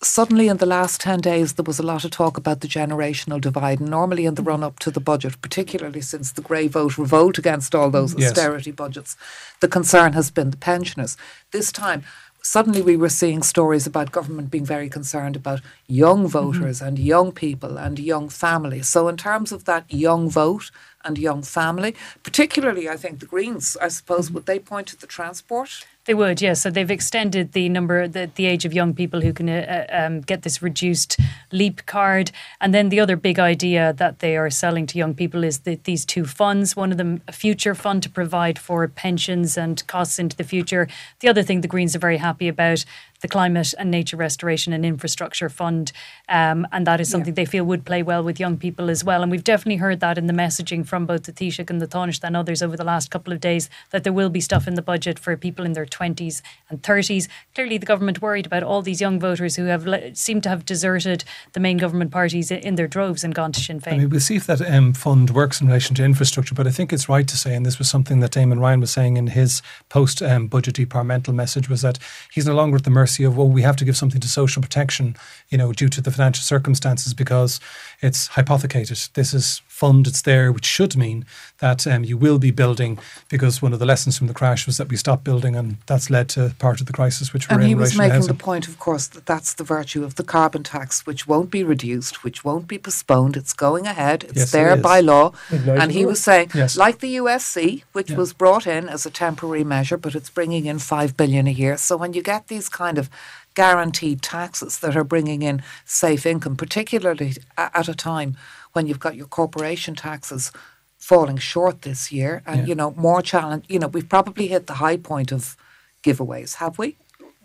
suddenly, 0.03 0.49
in 0.49 0.59
the 0.59 0.67
last 0.67 1.01
10 1.01 1.21
days, 1.21 1.55
there 1.55 1.65
was 1.65 1.79
a 1.79 1.83
lot 1.83 2.05
of 2.05 2.11
talk 2.11 2.37
about 2.37 2.61
the 2.61 2.69
generational 2.69 3.41
divide. 3.41 3.81
Normally, 3.81 4.27
in 4.27 4.35
the 4.35 4.43
mm-hmm. 4.43 4.49
run 4.49 4.63
up 4.63 4.79
to 4.81 4.91
the 4.91 5.01
budget, 5.01 5.41
particularly 5.41 6.01
since 6.01 6.33
the 6.33 6.43
Grey 6.43 6.69
vote 6.69 6.99
revolt 6.99 7.39
against 7.39 7.75
all 7.75 7.91
those 7.91 8.15
Yes. 8.17 8.31
austerity 8.31 8.73
budgets, 8.73 9.17
the 9.61 9.69
concern 9.69 10.13
has 10.13 10.31
been 10.31 10.51
the 10.51 10.57
pensioners. 10.57 11.17
This 11.51 11.73
time, 11.73 12.05
suddenly 12.43 12.83
we 12.83 12.97
were 12.97 13.09
seeing 13.09 13.43
stories 13.43 13.87
about 13.87 14.13
government 14.13 14.51
being 14.51 14.67
very 14.67 14.89
concerned 14.89 15.35
about 15.35 15.61
young 15.87 16.21
mm-hmm. 16.21 16.39
voters 16.39 16.81
and 16.83 16.99
young 16.99 17.33
people 17.33 17.79
and 17.79 17.99
young 17.99 18.29
families. 18.29 18.89
So, 18.89 19.09
in 19.09 19.17
terms 19.17 19.51
of 19.51 19.65
that 19.65 19.91
young 19.93 20.29
vote 20.29 20.71
and 21.05 21.19
young 21.19 21.43
family, 21.43 21.95
particularly, 22.23 22.89
I 22.89 22.97
think 22.97 23.21
the 23.21 23.27
Greens, 23.27 23.77
I 23.81 23.89
suppose, 23.89 24.27
mm-hmm. 24.27 24.35
would 24.35 24.47
they 24.47 24.59
point 24.59 24.89
to 24.89 24.97
the 24.97 25.07
transport? 25.07 25.87
They 26.07 26.15
would, 26.15 26.41
yes. 26.41 26.63
So 26.63 26.71
they've 26.71 26.91
extended 26.91 27.53
the 27.53 27.69
number, 27.69 28.07
the, 28.07 28.31
the 28.33 28.47
age 28.47 28.65
of 28.65 28.73
young 28.73 28.95
people 28.95 29.21
who 29.21 29.33
can 29.33 29.49
uh, 29.49 29.87
uh, 29.93 29.97
um, 30.07 30.21
get 30.21 30.43
this 30.43 30.63
reduced 30.63 31.19
leap 31.51 31.85
card. 31.87 32.31
And 32.61 32.73
then 32.73 32.91
the 32.91 33.01
other 33.01 33.17
big 33.17 33.41
idea 33.41 33.93
that 33.95 34.21
they 34.21 34.37
are 34.37 34.49
selling 34.49 34.87
to 34.87 34.99
young 34.99 35.15
people 35.15 35.43
is 35.43 35.61
that 35.61 35.83
these 35.83 36.05
two 36.05 36.25
funds. 36.25 36.77
One 36.77 36.93
of 36.93 36.99
them, 36.99 37.23
a 37.27 37.33
future 37.33 37.75
fund 37.75 38.05
to 38.05 38.11
provide 38.11 38.57
for 38.57 38.87
pensions 38.87 39.59
and 39.59 39.85
costs 39.89 40.21
into 40.21 40.37
the 40.37 40.45
future. 40.45 40.87
The 41.21 41.29
other 41.29 41.43
thing 41.43 41.61
the 41.61 41.69
Greens 41.69 41.97
are 41.97 42.01
very 42.01 42.19
happy 42.19 42.47
about 42.47 42.85
the 43.21 43.29
Climate 43.29 43.75
and 43.79 43.91
Nature 43.91 44.17
Restoration 44.17 44.73
and 44.73 44.85
Infrastructure 44.85 45.49
Fund. 45.49 45.93
Um, 46.29 46.67
and 46.73 46.87
that 46.87 47.01
is 47.01 47.11
something 47.11 47.35
they 47.35 47.45
feel 47.45 47.65
would 47.65 47.85
play 47.85 48.03
well 48.03 48.23
with 48.23 48.39
young 48.39 48.57
people 48.57 48.91
as 48.91 49.03
well. 49.03 49.23
And 49.23 49.31
we've 49.31 49.43
definitely 49.43 49.77
heard 49.77 50.01
that 50.01 50.19
in 50.19 50.27
the 50.27 50.33
messaging 50.33 50.87
from 50.87 51.07
both 51.07 51.25
the 51.25 51.33
Taoiseach 51.33 51.71
and 51.71 51.81
the 51.81 51.87
Taoiseach 51.89 52.23
and 52.23 52.37
others 52.37 52.63
over 52.63 52.77
the 52.77 52.85
last 52.85 53.11
couple 53.11 53.33
of 53.33 53.41
days 53.41 53.71
that 53.91 54.05
there 54.05 54.13
will 54.13 54.31
be 54.31 54.41
stuff 54.41 54.69
in 54.69 54.75
the 54.75 54.83
budget 54.83 55.19
for 55.19 55.37
people 55.37 55.65
in 55.65 55.73
their 55.73 55.87
20s 55.97 56.43
and 56.69 56.83
30s. 56.83 57.29
Clearly, 57.55 57.79
the 57.79 57.87
government 57.87 58.21
worried 58.21 58.47
about 58.47 58.63
all 58.63 58.83
these 58.83 59.01
young 59.01 59.19
voters 59.19 59.57
who 59.57 59.65
have 59.67 59.87
seem 60.15 60.41
to 60.43 60.49
have 60.49 60.65
deserted 60.65 61.25
the 61.53 61.61
main 61.61 61.77
government 61.77 62.11
parties 62.11 62.51
in 62.51 62.75
their 62.75 62.89
droves 62.89 63.25
and 63.25 63.35
gone 63.35 63.53
to 63.53 63.61
Sinn 63.61 63.81
Féin. 63.81 63.95
I 63.95 63.99
mean, 63.99 64.11
we'll 64.11 64.21
see 64.21 64.37
if 64.37 64.47
that 64.47 64.61
um, 64.63 64.93
fund 64.93 65.31
works 65.31 65.61
in 65.61 65.67
relation 65.67 65.95
to 65.97 66.05
infrastructure, 66.05 66.55
but 66.55 66.67
I 66.67 66.71
think 66.71 66.93
it's 66.93 67.09
right 67.09 67.27
to 67.27 67.37
say, 67.37 67.55
and 67.55 67.65
this 67.65 67.79
was 67.79 67.89
something 67.89 68.21
that 68.21 68.33
Eamon 68.33 68.61
Ryan 68.61 68.81
was 68.81 68.91
saying 68.91 69.17
in 69.17 69.29
his 69.29 69.63
post 69.89 70.23
um, 70.23 70.49
budget 70.49 70.75
departmental 70.75 71.33
message, 71.33 71.69
was 71.69 71.83
that 71.83 71.99
he's 72.33 72.47
no 72.47 72.55
longer 72.55 72.77
at 72.77 72.85
the 72.85 72.91
mercy 72.91 73.25
of, 73.25 73.37
well, 73.37 73.49
we 73.49 73.63
have 73.63 73.77
to 73.77 73.85
give 73.85 73.97
something 73.97 74.21
to 74.21 74.29
social 74.29 74.63
protection, 74.63 75.17
you 75.49 75.59
know, 75.59 75.73
due 75.73 75.89
to 75.89 76.01
the 76.01 76.11
financial 76.11 76.43
circumstances 76.43 77.15
because 77.15 77.61
it's 78.01 78.29
hypothecated. 78.29 78.99
This 79.15 79.33
is 79.33 79.63
fund, 79.77 80.07
it's 80.07 80.23
there, 80.23 80.51
which 80.51 80.65
should 80.65 80.97
mean 80.97 81.27
that 81.59 81.87
um, 81.87 82.03
you 82.03 82.17
will 82.17 82.39
be 82.39 82.51
building 82.51 82.99
because 83.29 83.61
one 83.61 83.75
of 83.75 83.79
the 83.79 83.85
lessons 83.85 84.17
from 84.17 84.27
the 84.27 84.33
crash 84.33 84.67
was 84.67 84.79
that 84.79 84.89
we 84.89 84.97
stopped 84.97 85.23
building 85.23 85.55
and 85.55 85.77
that's 85.87 86.09
led 86.09 86.31
to 86.31 86.55
part 86.59 86.81
of 86.81 86.87
the 86.87 86.95
crisis 86.95 87.35
which 87.35 87.49
we're 87.49 87.57
And 87.57 87.63
in 87.63 87.69
he 87.69 87.75
was 87.75 87.97
making 87.97 88.27
the 88.27 88.33
point, 88.33 88.69
of 88.69 88.79
course, 88.79 89.07
that 89.09 89.27
that's 89.27 89.53
the 89.53 89.65
virtue 89.65 90.03
of 90.03 90.15
the 90.15 90.25
carbon 90.25 90.63
tax, 90.63 91.05
which 91.05 91.29
won't 91.29 91.51
be 91.51 91.63
reduced, 91.63 92.25
which 92.25 92.43
won't 92.43 92.67
be 92.67 92.79
postponed. 92.79 93.37
It's 93.37 93.53
going 93.53 93.87
ahead. 93.87 94.25
It's 94.25 94.53
Yes, 94.53 94.55
it 94.55 94.83
by 94.83 95.01
law. 95.01 95.33
And 95.51 95.93
he 95.93 96.07
was 96.07 96.21
saying, 96.23 96.53
Yes. 96.55 96.77
like 96.79 97.01
the 97.01 97.17
USC, 97.17 97.85
which 97.93 98.11
Yeah. 98.11 98.17
was 98.17 98.33
brought 98.33 98.67
in 98.67 98.89
as 98.89 99.05
a 99.05 99.11
temporary 99.11 99.65
measure, 99.65 99.99
but 99.99 100.15
it's 100.15 100.31
bringing 100.31 100.65
in 100.65 100.79
five 100.79 101.17
billion 101.19 101.47
a 101.47 101.57
year. 101.63 101.77
So 101.77 101.99
when 101.99 102.15
you 102.15 102.23
get 102.23 102.49
these 102.49 102.71
kind 102.71 102.97
of 102.97 103.11
guaranteed 103.55 104.23
taxes 104.23 104.79
that 104.79 104.97
are 104.97 105.05
bringing 105.05 105.43
in 105.43 105.63
safe 105.85 106.25
income, 106.25 106.57
particularly 106.57 107.35
at 107.57 107.89
a 107.89 107.95
time 107.95 108.37
when 108.77 108.87
you've 108.87 109.01
got 109.01 109.17
your 109.17 109.27
corporation 109.27 109.95
taxes 109.95 110.53
falling 110.99 111.39
short 111.39 111.83
this 111.83 112.13
year, 112.13 112.43
and 112.47 112.61
Yeah. 112.61 112.67
you 112.67 112.75
know 112.75 112.91
more 112.97 113.23
challenge. 113.23 113.65
You 113.69 113.79
know 113.81 113.89
we've 113.89 114.09
probably 114.17 114.47
hit 114.49 114.67
the 114.67 114.75
high 114.85 114.99
point 114.99 115.33
of 115.33 115.57
giveaways, 116.05 116.57
have 116.57 116.79
we? 116.79 116.97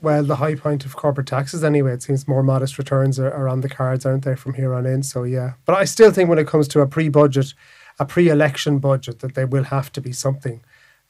Well, 0.02 0.24
the 0.24 0.38
high 0.38 0.56
point 0.56 0.84
of 0.84 0.96
corporate 0.96 1.28
taxes, 1.28 1.64
anyway, 1.64 1.94
it 1.94 2.02
seems 2.04 2.28
more 2.28 2.44
modest 2.44 2.78
returns 2.80 3.20
are, 3.20 3.32
are 3.32 3.48
on 3.48 3.62
the 3.62 3.70
cards, 3.70 4.04
aren't 4.06 4.26
they, 4.26 4.36
from 4.36 4.56
here 4.56 4.74
on 4.74 4.86
in? 4.88 5.04
So, 5.04 5.24
yeah. 5.24 5.54
But 5.66 5.76
I 5.76 5.86
still 5.86 6.12
think 6.12 6.28
when 6.28 6.40
it 6.40 6.48
comes 6.48 6.68
to 6.70 6.82
a 6.82 6.88
pre 6.88 7.08
budget, 7.08 7.54
a 8.00 8.06
pre 8.06 8.28
election 8.30 8.80
budget, 8.80 9.20
that 9.20 9.36
there 9.36 9.48
will 9.48 9.66
have 9.66 9.92
to 9.94 10.02
be 10.02 10.12
something, 10.12 10.62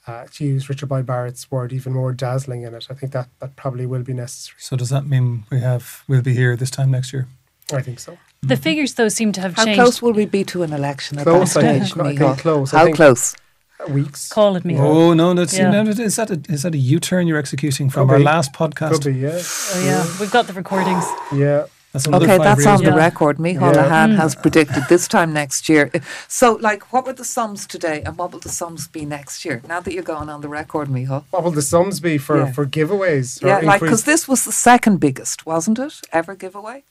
uh, 0.08 0.26
to 0.34 0.46
use 0.46 0.68
Richard 0.68 0.90
Boyd 0.90 1.06
Barrett's 1.06 1.50
word, 1.50 1.72
even 1.72 1.94
more 1.94 2.12
dazzling 2.12 2.64
in 2.64 2.74
it. 2.74 2.88
I 2.90 2.94
think 2.94 3.14
that, 3.14 3.30
that 3.40 3.56
probably 3.56 3.86
will 3.86 4.04
be 4.04 4.14
necessary. 4.14 4.58
So 4.60 4.76
does 4.76 4.90
that 4.90 5.06
mean 5.08 5.46
we 5.50 5.62
have 5.62 6.04
we'll 6.10 6.22
be 6.22 6.36
here 6.36 6.56
this 6.58 6.72
time 6.72 6.92
next 6.92 7.14
year? 7.14 7.28
I 7.78 7.82
think 7.82 8.00
so. 8.00 8.18
the 8.42 8.58
figures, 8.58 8.94
though, 8.96 9.10
seem 9.10 9.32
to 9.34 9.42
have 9.42 9.56
How 9.56 9.66
changed. 9.66 9.78
How 9.80 9.86
close 9.86 10.02
will 10.02 10.14
we 10.14 10.26
be 10.26 10.44
to 10.46 10.64
an 10.64 10.74
election 10.74 11.20
at 11.20 11.26
Close, 11.26 11.56
I 11.58 11.62
that 11.62 11.88
stage, 11.88 12.00
I 12.00 12.16
think 12.16 12.40
close. 12.40 12.74
I 12.74 12.80
How 12.88 12.92
close? 12.94 13.36
Weeks. 13.90 14.30
Call 14.30 14.56
it 14.58 14.64
me. 14.64 14.78
Oh 14.78 15.14
no, 15.16 15.34
no, 15.34 15.42
it's, 15.42 15.58
Yeah. 15.58 15.72
no, 15.72 15.90
is 15.90 16.16
that 16.18 16.30
a 16.30 16.40
is 16.50 16.62
that 16.64 16.76
a 16.76 16.78
U 16.78 17.00
turn 17.00 17.26
you're 17.28 17.40
executing 17.40 17.90
from 17.90 18.08
Could 18.08 18.14
our 18.14 18.20
be. 18.20 18.24
last 18.26 18.54
podcast? 18.54 18.92
Could 18.92 19.06
be, 19.14 19.20
yeah. 19.20 19.40
Oh, 19.42 19.84
yeah. 19.84 20.06
We've 20.20 20.30
got 20.32 20.46
the 20.46 20.54
recordings. 20.54 21.04
Yeah. 21.34 21.66
That's 21.94 22.08
Okay, 22.08 22.38
that's 22.38 22.60
years 22.60 22.68
on 22.68 22.84
the 22.84 22.92
Yeah. 22.92 22.96
record. 22.96 23.38
Micheál 23.38 23.74
Yeah. 23.76 23.84
Lehane 23.84 24.14
mm. 24.14 24.18
has 24.18 24.36
predicted 24.36 24.84
this 24.88 25.08
time 25.10 25.34
next 25.34 25.68
year. 25.68 25.92
So, 26.28 26.58
like, 26.62 26.94
what 26.94 27.06
were 27.06 27.12
the 27.14 27.26
sums 27.26 27.66
today, 27.68 28.02
and 28.06 28.18
what 28.18 28.32
will 28.32 28.40
the 28.40 28.50
sums 28.50 28.88
be 28.88 29.04
next 29.04 29.44
year? 29.44 29.62
Now 29.68 29.82
that 29.82 29.94
you're 29.94 30.04
going 30.16 30.30
on 30.30 30.40
the 30.42 30.48
record, 30.48 30.88
Micheál. 30.88 31.24
What 31.32 31.44
will 31.44 31.52
the 31.52 31.62
sums 31.62 32.00
be 32.00 32.18
for, 32.18 32.38
Yeah. 32.38 32.52
for 32.54 32.66
giveaways? 32.66 33.44
or 33.44 33.48
Yeah, 33.48 33.60
like 33.72 33.82
because 33.82 34.04
this 34.04 34.26
was 34.28 34.46
the 34.46 34.54
second 34.54 35.00
biggest, 35.00 35.46
wasn't 35.46 35.80
it? 35.80 35.96
Ever 36.14 36.34
giveaway. 36.36 36.84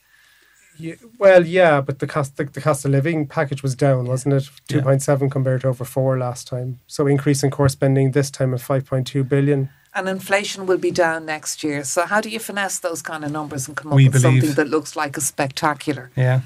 Yeah, 0.80 0.94
well, 1.18 1.46
yeah, 1.46 1.80
but 1.80 1.98
the 1.98 2.06
cost 2.06 2.36
the, 2.36 2.44
the 2.44 2.60
cost 2.60 2.84
of 2.84 2.90
living 2.90 3.26
package 3.26 3.62
was 3.62 3.74
down, 3.74 4.06
wasn't 4.06 4.34
it? 4.34 4.44
Yeah. 4.68 4.76
Two 4.78 4.82
point 4.82 5.02
seven 5.02 5.28
compared 5.30 5.60
to 5.62 5.68
over 5.68 5.84
four 5.84 6.18
last 6.18 6.48
time. 6.48 6.78
So 6.86 7.06
increase 7.06 7.42
in 7.44 7.50
core 7.50 7.68
spending 7.68 8.12
this 8.12 8.30
time 8.30 8.54
of 8.54 8.62
five 8.62 8.84
point 8.86 9.06
two 9.06 9.24
billion. 9.24 9.68
And 9.94 10.08
inflation 10.08 10.66
will 10.66 10.78
be 10.78 10.92
down 10.92 11.26
next 11.26 11.64
year. 11.64 11.82
So, 11.84 12.06
how 12.06 12.20
do 12.20 12.28
you 12.28 12.38
finesse 12.38 12.78
those 12.78 13.02
kind 13.02 13.24
of 13.24 13.32
numbers 13.32 13.66
and 13.66 13.76
come 13.76 13.90
up 13.92 13.96
We 13.96 14.04
with 14.08 14.22
believe- 14.22 14.42
something 14.42 14.54
that 14.54 14.68
looks 14.68 14.94
like 14.94 15.16
a 15.16 15.20
spectacular? 15.20 16.10
Yeah, 16.16 16.40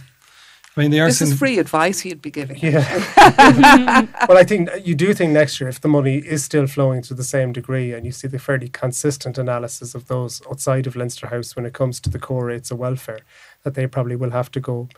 I 0.77 0.81
mean 0.81 0.91
they 0.91 0.99
are 1.01 1.07
This 1.07 1.21
is 1.23 1.39
free 1.39 1.59
advice 1.59 2.05
you'd 2.05 2.21
be 2.23 2.31
giving. 2.33 2.59
Yeah. 2.59 2.83
well, 4.29 4.37
I 4.39 4.43
think 4.45 4.73
uh, 4.73 4.77
you 4.77 4.95
do 4.95 5.15
think 5.15 5.33
next 5.33 5.61
year, 5.61 5.69
if 5.69 5.81
the 5.81 5.89
money 5.89 6.17
is 6.17 6.43
still 6.45 6.67
flowing 6.67 7.01
to 7.03 7.15
the 7.15 7.23
same 7.25 7.53
degree, 7.53 7.93
and 7.93 8.05
you 8.05 8.13
see 8.13 8.27
the 8.29 8.39
fairly 8.41 8.69
consistent 8.69 9.39
analysis 9.39 9.95
of 9.95 10.09
those 10.09 10.43
outside 10.51 10.87
of 10.89 10.97
Leinster 10.97 11.29
House 11.29 11.55
when 11.55 11.65
it 11.65 11.75
comes 11.75 12.01
to 12.01 12.11
the 12.11 12.19
core 12.19 12.47
rates 12.47 12.71
of 12.73 12.79
welfare, 12.79 13.21
that 13.63 13.75
they 13.75 13.87
probably 13.87 14.17
will 14.17 14.31
have 14.31 14.51
to 14.53 14.61
go 14.61 14.89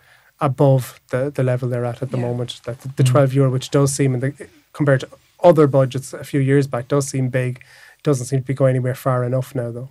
above 0.40 1.00
the, 1.10 1.30
the 1.30 1.42
level 1.42 1.68
they're 1.68 1.84
at 1.84 2.00
at 2.02 2.10
the 2.10 2.16
Yeah. 2.18 2.22
moment. 2.28 2.60
That 2.64 2.80
the, 2.80 2.88
the 2.96 3.02
mm. 3.02 3.10
12 3.10 3.34
euro, 3.34 3.50
which 3.50 3.70
does 3.70 3.92
seem, 3.92 4.14
in 4.14 4.20
the, 4.20 4.48
compared 4.72 5.00
to 5.00 5.08
other 5.44 5.66
budgets 5.66 6.12
a 6.14 6.24
few 6.24 6.40
years 6.40 6.66
back, 6.66 6.88
does 6.88 7.08
seem 7.08 7.28
big. 7.28 7.62
Doesn't 8.02 8.26
seem 8.26 8.40
to 8.40 8.46
be 8.46 8.54
going 8.54 8.70
anywhere 8.76 8.94
far 8.94 9.24
enough 9.24 9.54
now, 9.54 9.70
though. 9.70 9.90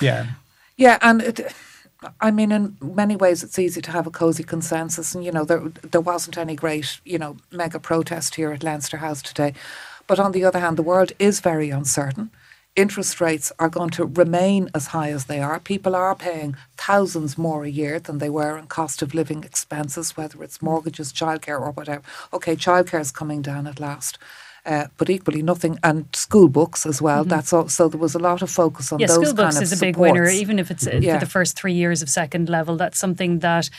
yeah. 0.00 0.26
Yeah, 0.78 0.98
and 1.00 1.22
it, 1.22 1.54
I 2.20 2.30
mean, 2.30 2.52
in 2.52 2.76
many 2.82 3.16
ways, 3.16 3.42
it's 3.42 3.58
easy 3.58 3.82
to 3.82 3.90
have 3.92 4.06
a 4.06 4.10
cosy 4.10 4.44
consensus, 4.44 5.14
and 5.14 5.24
you 5.24 5.32
know, 5.32 5.44
there 5.44 5.62
there 5.92 6.00
wasn't 6.00 6.38
any 6.38 6.54
great, 6.56 7.00
you 7.04 7.18
know, 7.18 7.36
mega 7.52 7.80
protest 7.80 8.36
here 8.36 8.52
at 8.52 8.62
Leinster 8.64 8.98
House 8.98 9.22
today. 9.22 9.54
But 10.06 10.20
on 10.20 10.32
the 10.32 10.44
other 10.44 10.60
hand, 10.60 10.76
the 10.78 10.82
world 10.82 11.12
is 11.18 11.40
very 11.40 11.70
uncertain. 11.70 12.30
interest 12.76 13.20
rates 13.20 13.52
are 13.58 13.68
going 13.68 13.90
to 13.90 14.04
remain 14.06 14.70
as 14.74 14.88
high 14.88 15.10
as 15.10 15.26
they 15.26 15.40
are. 15.40 15.60
People 15.60 15.96
are 15.96 16.14
paying 16.14 16.56
thousands 16.76 17.38
more 17.38 17.64
a 17.64 17.68
year 17.70 17.98
than 18.00 18.18
they 18.18 18.30
were 18.30 18.58
in 18.58 18.66
cost 18.66 19.02
of 19.02 19.14
living 19.14 19.44
expenses, 19.44 20.16
whether 20.16 20.42
it's 20.42 20.62
mortgages, 20.62 21.12
childcare, 21.12 21.60
or 21.60 21.72
whatever. 21.72 22.02
Okay, 22.32 22.56
childcare 22.56 23.00
is 23.00 23.10
coming 23.12 23.42
down 23.42 23.66
at 23.66 23.80
last. 23.80 24.18
Uh, 24.66 24.86
but 24.98 25.08
equally 25.08 25.42
nothing, 25.42 25.78
and 25.82 26.04
school 26.12 26.48
books 26.48 26.84
as 26.86 27.00
well. 27.00 27.22
That's 27.24 27.52
all, 27.52 27.68
so 27.68 27.88
there 27.88 28.00
was 28.00 28.14
a 28.16 28.18
lot 28.18 28.42
of 28.42 28.50
focus 28.50 28.92
on 28.92 28.98
yeah, 28.98 29.06
those 29.06 29.16
school 29.16 29.34
books 29.34 29.54
kind 29.54 29.56
of 29.58 29.62
is 29.62 29.72
a 29.72 29.86
big 29.86 29.96
winner, 29.96 30.26
even 30.28 30.58
if 30.58 30.70
it's 30.72 30.86
uh, 30.86 30.98
Yeah. 31.00 31.14
for 31.14 31.24
the 31.24 31.30
first 31.30 31.56
three 31.56 31.74
years 31.74 32.02
of 32.02 32.08
second 32.08 32.48
level. 32.48 32.76
That's 32.76 32.98
something 32.98 33.38
that 33.40 33.70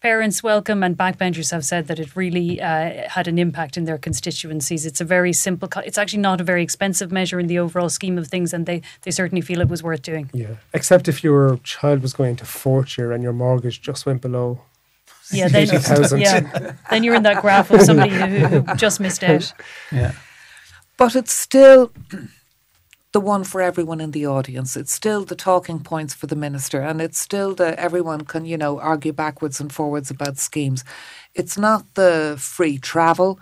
parents 0.00 0.42
welcome, 0.42 0.82
and 0.82 0.96
backbenchers 0.96 1.52
have 1.52 1.64
said 1.64 1.86
that 1.86 1.98
it 2.00 2.16
really 2.16 2.60
uh, 2.60 3.08
had 3.08 3.28
an 3.28 3.38
impact 3.38 3.76
in 3.76 3.84
their 3.84 3.98
constituencies. 3.98 4.84
It's 4.84 5.00
a 5.00 5.04
very 5.04 5.32
simple. 5.32 5.68
Co- 5.68 5.80
it's 5.86 5.96
actually 5.96 6.22
not 6.22 6.40
a 6.40 6.44
very 6.44 6.62
expensive 6.64 7.12
measure 7.12 7.38
in 7.38 7.46
the 7.46 7.60
overall 7.60 7.88
scheme 7.88 8.18
of 8.18 8.26
things, 8.26 8.52
and 8.52 8.66
they 8.66 8.82
they 9.02 9.12
certainly 9.12 9.42
feel 9.42 9.60
it 9.60 9.68
was 9.68 9.82
worth 9.82 10.02
doing. 10.02 10.28
Yeah. 10.32 10.56
Except 10.74 11.06
if 11.08 11.22
your 11.22 11.58
child 11.62 12.02
was 12.02 12.14
going 12.14 12.34
to 12.36 12.44
fourth 12.44 12.98
year 12.98 13.12
and 13.12 13.22
your 13.22 13.32
mortgage 13.32 13.80
just 13.80 14.06
went 14.06 14.22
below. 14.22 14.60
Yeah, 15.30 15.48
then, 15.48 15.62
80,000. 15.62 16.20
yeah, 16.20 16.72
then 16.90 17.04
you're 17.04 17.14
in 17.14 17.22
that 17.22 17.40
graph 17.40 17.70
of 17.70 17.80
somebody 17.82 18.10
who, 18.10 18.46
who 18.48 18.74
just 18.74 18.98
missed 19.00 19.22
out. 19.22 19.52
Yeah. 19.92 20.12
But 21.02 21.16
it's 21.16 21.32
still 21.32 21.90
the 23.12 23.20
one 23.20 23.42
for 23.44 23.60
everyone 23.60 24.00
in 24.00 24.12
the 24.12 24.24
audience. 24.26 24.76
It's 24.76 24.92
still 24.92 25.24
the 25.24 25.34
talking 25.34 25.80
points 25.80 26.14
for 26.14 26.28
the 26.28 26.36
minister, 26.36 26.80
and 26.80 27.00
it's 27.00 27.18
still 27.18 27.54
the 27.56 27.78
everyone 27.78 28.20
can 28.24 28.44
you 28.46 28.56
know 28.56 28.78
argue 28.78 29.12
backwards 29.12 29.60
and 29.60 29.72
forwards 29.72 30.10
about 30.10 30.38
schemes. 30.38 30.84
It's 31.34 31.58
not 31.58 31.82
the 31.94 32.36
free 32.38 32.78
travel. 32.78 33.40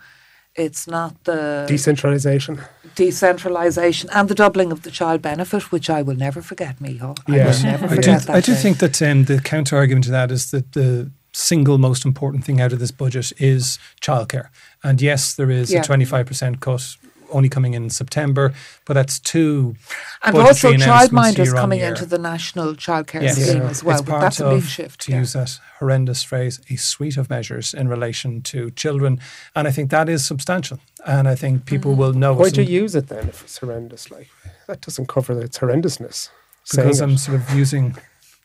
It's 0.56 0.86
not 0.86 1.12
the 1.24 1.66
Decentralisation. 1.68 2.58
decentralisation 2.96 4.08
and 4.12 4.28
the 4.28 4.34
doubling 4.34 4.72
of 4.72 4.80
the 4.82 4.90
child 4.90 5.20
benefit, 5.22 5.70
which 5.70 5.88
I 5.90 6.00
will 6.02 6.16
never 6.16 6.40
forget, 6.42 6.78
Miho. 6.80 7.16
I 7.28 7.36
Yeah. 7.36 7.46
will 7.52 7.62
never 7.62 7.86
I 7.86 7.96
do, 7.96 8.00
that. 8.10 8.30
I 8.30 8.40
do 8.40 8.54
day. 8.54 8.60
think 8.62 8.78
that 8.78 9.00
um, 9.02 9.24
the 9.24 9.38
counter 9.40 9.76
argument 9.76 10.04
to 10.06 10.10
that 10.12 10.30
is 10.32 10.50
that 10.50 10.72
the 10.72 11.10
single 11.32 11.78
most 11.78 12.04
important 12.04 12.44
thing 12.44 12.60
out 12.60 12.72
of 12.72 12.78
this 12.80 12.90
budget 12.90 13.32
is 13.38 13.78
childcare. 14.00 14.48
And 14.82 15.00
yes, 15.00 15.34
there 15.34 15.50
is 15.50 15.70
Yeah. 15.70 15.80
a 15.80 15.84
25% 15.84 16.58
cut 16.60 16.96
only 17.30 17.48
coming 17.48 17.74
in 17.74 17.90
September, 17.90 18.52
but 18.86 18.94
that's 18.94 19.18
two 19.18 19.74
and 20.22 20.36
also 20.36 20.72
announcements 20.72 21.38
childminders 21.38 21.54
coming 21.54 21.78
year. 21.80 21.88
into 21.88 22.06
the 22.06 22.18
national 22.18 22.74
childcare 22.74 23.22
Yes. 23.22 23.40
scheme 23.42 23.62
Yeah. 23.62 23.68
as 23.70 23.84
well. 23.84 23.96
it's 23.96 24.02
But 24.06 24.10
part 24.10 24.22
that's 24.22 24.40
a 24.40 24.46
of, 24.46 24.60
big 24.60 24.68
shift. 24.68 25.00
to 25.02 25.12
yeah. 25.12 25.18
use 25.20 25.32
that 25.34 25.58
horrendous 25.78 26.22
phrase, 26.22 26.60
a 26.70 26.76
suite 26.76 27.16
of 27.16 27.28
measures 27.30 27.74
in 27.74 27.88
relation 27.88 28.42
to 28.42 28.70
children. 28.72 29.20
And 29.54 29.66
I 29.68 29.70
think 29.70 29.90
that 29.90 30.08
is 30.08 30.24
substantial. 30.24 30.78
And 31.06 31.28
I 31.28 31.34
think 31.34 31.64
people 31.64 31.92
Mm-hmm. 31.92 32.00
will 32.00 32.12
know 32.12 32.34
Why'd 32.34 32.56
you 32.56 32.64
use 32.82 32.94
it 32.94 33.08
then 33.08 33.28
if 33.28 33.42
it's 33.44 33.58
horrendous? 33.58 34.10
Like 34.10 34.28
that 34.66 34.80
doesn't 34.82 35.08
cover 35.08 35.40
its 35.40 35.58
horrendousness. 35.58 36.28
because 36.70 37.00
I'm 37.00 37.14
it. 37.14 37.18
sort 37.18 37.40
of 37.40 37.50
using 37.54 37.96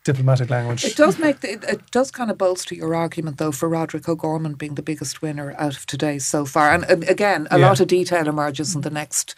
diplomatic 0.05 0.49
language. 0.49 0.85
It 0.85 0.95
does 0.95 1.19
make 1.19 1.41
the, 1.41 1.53
it, 1.53 1.91
does 1.91 2.11
kind 2.11 2.31
of 2.31 2.37
bolster 2.37 2.75
your 2.75 2.95
argument 2.95 3.37
though 3.37 3.51
for 3.51 3.67
Roderick 3.67 4.07
O'Gorman 4.07 4.53
being 4.53 4.75
the 4.75 4.83
biggest 4.83 5.21
winner 5.21 5.53
out 5.57 5.75
of 5.75 5.85
today 5.85 6.19
so 6.19 6.45
far. 6.45 6.71
And, 6.73 6.85
and 6.85 7.03
again, 7.09 7.47
a 7.51 7.59
Yeah. 7.59 7.67
lot 7.67 7.79
of 7.81 7.87
detail 7.87 8.27
emerges 8.29 8.75
in 8.75 8.81
the 8.81 8.89
next 8.91 9.35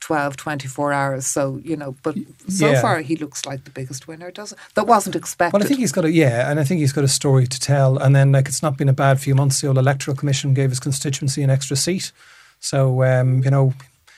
12, 0.00 0.36
24 0.36 0.92
hours. 0.92 1.26
So, 1.26 1.60
you 1.64 1.76
know, 1.76 1.96
but 2.02 2.16
so 2.48 2.70
Yeah. 2.70 2.80
far 2.80 3.00
he 3.00 3.16
looks 3.16 3.46
like 3.46 3.64
the 3.64 3.70
biggest 3.70 4.06
winner, 4.08 4.30
doesn't 4.30 4.58
That 4.74 4.86
wasn't 4.88 5.16
expected. 5.16 5.54
Well, 5.54 5.62
I 5.62 5.66
think 5.68 5.80
he's 5.80 5.92
got 5.92 6.04
a 6.04 6.10
yeah, 6.10 6.50
and 6.50 6.58
I 6.60 6.64
think 6.64 6.80
he's 6.80 6.92
got 6.92 7.04
a 7.04 7.08
story 7.08 7.46
to 7.46 7.60
tell. 7.60 7.96
And 7.96 8.14
then, 8.14 8.32
like, 8.32 8.48
it's 8.48 8.62
not 8.62 8.76
been 8.76 8.88
a 8.88 8.92
bad 8.92 9.20
few 9.20 9.34
months. 9.34 9.60
The 9.60 9.68
old 9.68 9.78
electoral 9.78 10.16
commission 10.16 10.52
gave 10.52 10.70
his 10.70 10.80
constituency 10.80 11.42
an 11.42 11.50
extra 11.50 11.76
seat, 11.76 12.12
so 12.60 13.02
um, 13.04 13.42
you 13.44 13.50
know, 13.50 13.72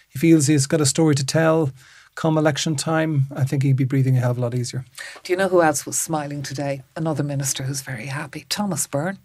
he 0.09 0.19
feels 0.19 0.47
he's 0.49 0.67
got 0.67 0.81
a 0.81 0.87
story 0.87 1.15
to 1.15 1.25
tell. 1.25 1.71
Come 2.14 2.37
election 2.37 2.77
time, 2.77 3.27
I 3.35 3.44
think 3.44 3.62
he'd 3.62 3.77
be 3.77 3.85
breathing 3.85 4.16
a 4.16 4.20
hell 4.20 4.33
of 4.33 4.38
a 4.38 4.40
lot 4.40 4.55
easier. 4.55 4.85
Do 5.23 5.33
you 5.33 5.37
know 5.37 5.49
who 5.49 5.62
else 5.62 5.87
was 5.87 5.99
smiling 5.99 6.42
today? 6.42 6.83
Another 6.96 7.23
minister 7.23 7.62
who's 7.62 7.81
very 7.81 8.07
happy, 8.07 8.44
Thomas 8.49 8.87
Byrne. 8.87 9.18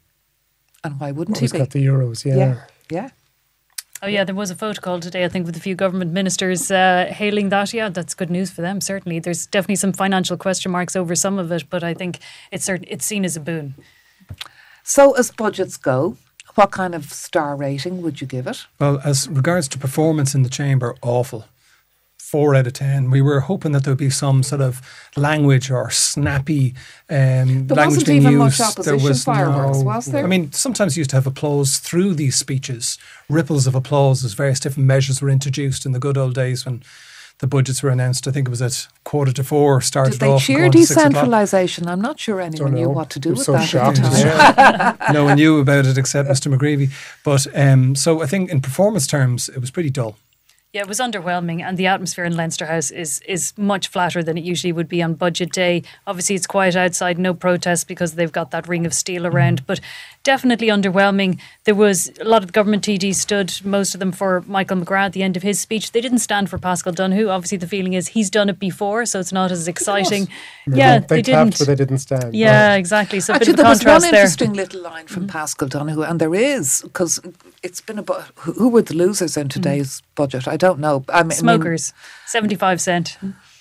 And 0.84 1.00
why 1.00 1.12
wouldn't 1.12 1.40
He's 1.40 1.52
he 1.52 1.58
be? 1.58 1.60
got 1.60 1.72
the 1.72 1.86
euros, 1.86 2.24
yeah. 2.24 2.36
yeah. 2.36 2.62
Yeah. 2.90 3.10
Oh 4.04 4.08
yeah, 4.08 4.24
there 4.24 4.36
was 4.36 4.52
a 4.52 4.56
photo 4.56 4.80
call 4.82 5.00
today. 5.00 5.26
I 5.26 5.30
think 5.30 5.46
with 5.48 5.58
a 5.58 5.60
few 5.60 5.74
government 5.74 6.12
ministers 6.12 6.70
uh, 6.70 7.08
hailing 7.10 7.50
that. 7.50 7.74
Yeah, 7.74 7.90
that's 7.90 8.14
good 8.14 8.30
news 8.30 8.52
for 8.52 8.62
them. 8.62 8.80
Certainly, 8.82 9.20
there's 9.20 9.48
definitely 9.48 9.78
some 9.78 9.94
financial 9.94 10.38
question 10.38 10.72
marks 10.72 10.96
over 10.96 11.16
some 11.16 11.40
of 11.40 11.52
it, 11.52 11.64
but 11.70 11.84
I 11.84 11.94
think 11.96 12.20
it's 12.52 12.66
certain 12.66 12.86
it's 12.88 13.06
seen 13.06 13.26
as 13.26 13.36
a 13.36 13.40
boon. 13.40 13.74
So 14.84 15.14
as 15.14 15.32
budgets 15.32 15.78
go, 15.78 16.18
what 16.54 16.72
kind 16.72 16.94
of 16.94 17.12
star 17.12 17.56
rating 17.56 18.02
would 18.04 18.22
you 18.22 18.28
give 18.28 18.46
it? 18.46 18.68
Well, 18.80 19.02
as 19.04 19.28
regards 19.28 19.68
to 19.70 19.80
performance 19.80 20.36
in 20.36 20.44
the 20.44 20.50
chamber, 20.50 20.96
awful. 21.02 21.46
Four 22.36 22.54
out 22.54 22.68
of 22.68 22.74
ten. 22.74 23.12
We 23.12 23.22
were 23.22 23.40
hoping 23.40 23.72
that 23.72 23.86
there 23.86 23.92
would 23.94 23.98
be 23.98 24.10
some 24.10 24.44
sort 24.44 24.60
of 24.60 24.82
language 25.16 25.72
or 25.72 25.90
snappy 25.90 26.76
um, 27.10 27.68
There 27.68 27.78
language 27.78 27.78
wasn't 27.78 28.08
being 28.08 28.22
even 28.24 28.36
much 28.40 28.60
used. 28.60 28.78
opposition 28.78 29.14
fireworks, 29.14 29.78
was 29.84 30.06
there? 30.08 30.26
I 30.26 30.28
mean, 30.28 30.52
sometimes 30.52 30.98
you 30.98 31.00
used 31.00 31.12
to 31.12 31.16
have 31.16 31.28
applause 31.28 31.78
through 31.78 32.16
these 32.16 32.36
speeches, 32.36 32.98
ripples 33.30 33.68
of 33.68 33.74
applause 33.74 34.26
as 34.26 34.34
various 34.34 34.60
different 34.60 34.86
measures 34.86 35.22
were 35.22 35.30
introduced 35.30 35.86
in 35.86 35.94
the 35.94 36.00
good 36.00 36.18
old 36.18 36.34
days 36.36 36.66
when 36.66 36.84
the 37.40 37.48
budgets 37.48 37.82
were 37.82 37.90
announced. 37.90 38.28
I 38.28 38.32
think 38.32 38.50
it 38.50 38.52
was 38.52 38.62
at 38.62 38.86
quarter 39.06 39.32
to 39.32 39.44
four. 39.46 39.80
Started 39.80 40.12
Did 40.12 40.20
they 40.20 40.28
off 40.28 40.44
cheer 40.44 40.60
going 40.60 40.72
to 40.74 40.86
six 40.86 40.92
o'clock. 41.06 41.24
decentralisation? 41.30 41.88
I'm 41.88 42.02
not 42.02 42.20
sure 42.20 42.42
anyone 42.42 42.74
knew 42.74 42.90
what 42.90 43.10
to 43.12 43.20
do 43.20 43.30
I'm 43.30 43.36
with 43.36 43.46
so 43.46 43.54
that 43.54 43.66
shocked. 43.70 44.00
at 44.00 44.12
the 44.12 44.98
time. 44.98 44.98
no 45.14 45.24
one 45.24 45.38
knew 45.38 45.60
about 45.60 45.86
it 45.86 45.98
except 45.98 46.28
Mr. 46.28 46.54
McCreevy. 46.54 46.92
But 47.24 47.48
um, 47.58 47.96
so 47.96 48.22
I 48.22 48.26
think 48.26 48.50
in 48.50 48.60
performance 48.60 49.08
terms, 49.08 49.48
it 49.48 49.60
was 49.60 49.72
pretty 49.72 49.90
dull. 49.90 50.18
Yeah, 50.76 50.82
it 50.82 50.90
was 50.90 51.00
underwhelming, 51.00 51.62
and 51.62 51.78
the 51.78 51.88
atmosphere 51.88 52.26
in 52.26 52.36
Leinster 52.36 52.66
House 52.66 52.92
is 52.92 53.22
is 53.22 53.54
much 53.56 53.88
flatter 53.88 54.22
than 54.22 54.38
it 54.38 54.44
usually 54.44 54.74
would 54.74 54.90
be 54.90 55.02
on 55.02 55.14
budget 55.14 55.54
day. 55.54 55.84
Obviously, 56.06 56.36
it's 56.36 56.46
quiet 56.46 56.76
outside, 56.76 57.18
no 57.18 57.34
protests 57.34 57.86
because 57.86 58.16
they've 58.16 58.30
got 58.30 58.52
that 58.52 58.68
ring 58.68 58.86
of 58.86 58.94
steel 58.94 59.26
around. 59.26 59.66
But 59.66 59.80
definitely 60.24 60.68
underwhelming. 60.68 61.40
There 61.64 61.76
was 61.76 62.12
a 62.20 62.26
lot 62.26 62.42
of 62.42 62.48
the 62.48 62.52
government 62.52 62.84
TDs 62.84 63.16
stood, 63.16 63.54
most 63.64 63.94
of 63.94 64.02
them 64.02 64.12
for 64.12 64.44
Michael 64.48 64.76
McGrath 64.76 65.06
at 65.06 65.14
the 65.14 65.24
end 65.24 65.38
of 65.38 65.44
his 65.44 65.62
speech. 65.62 65.94
They 65.94 66.02
didn't 66.02 66.18
stand 66.18 66.50
for 66.50 66.58
Paschal 66.58 66.92
Donohoe. 66.92 67.30
Obviously, 67.30 67.58
the 67.58 67.68
feeling 67.68 67.94
is 67.94 68.10
he's 68.10 68.30
done 68.30 68.50
it 68.50 68.60
before, 68.60 69.06
so 69.06 69.22
it's 69.22 69.32
not 69.32 69.52
as 69.52 69.70
exciting. 69.70 70.28
Yeah, 70.68 71.00
they, 71.00 71.18
they, 71.18 71.22
didn't. 71.22 71.58
but 71.58 71.68
they 71.68 71.76
didn't 71.76 72.00
stand. 72.00 72.36
yeah, 72.36 72.76
exactly. 72.76 73.22
So 73.22 73.32
a 73.32 73.36
Actually, 73.38 73.54
bit 73.54 73.58
there 73.58 73.66
of 73.66 73.70
a 73.70 73.76
was 73.76 73.86
one 73.86 74.02
there. 74.02 74.14
interesting 74.16 74.52
little 74.52 74.82
line 74.82 75.08
from 75.08 75.24
mm-hmm. 75.24 75.38
Paschal 75.38 75.70
Donohoe, 75.70 76.02
and 76.02 76.20
there 76.20 76.36
is 76.36 76.82
because 76.82 77.22
it's 77.64 77.80
been 77.80 78.00
about 78.00 78.26
who 78.36 78.52
who 78.52 78.70
were 78.70 78.82
the 78.82 78.96
losers 78.96 79.38
in 79.38 79.44
mm-hmm. 79.44 79.62
today's 79.62 80.02
budget. 80.16 80.48
I 80.48 80.58
don't 80.66 80.80
know. 80.86 80.98
I 81.10 81.12
mean, 81.12 81.18
I 81.20 81.24
mean, 81.24 81.38
Smokers, 81.46 81.94
seventy-five 82.36 82.80
cent. 82.82 83.08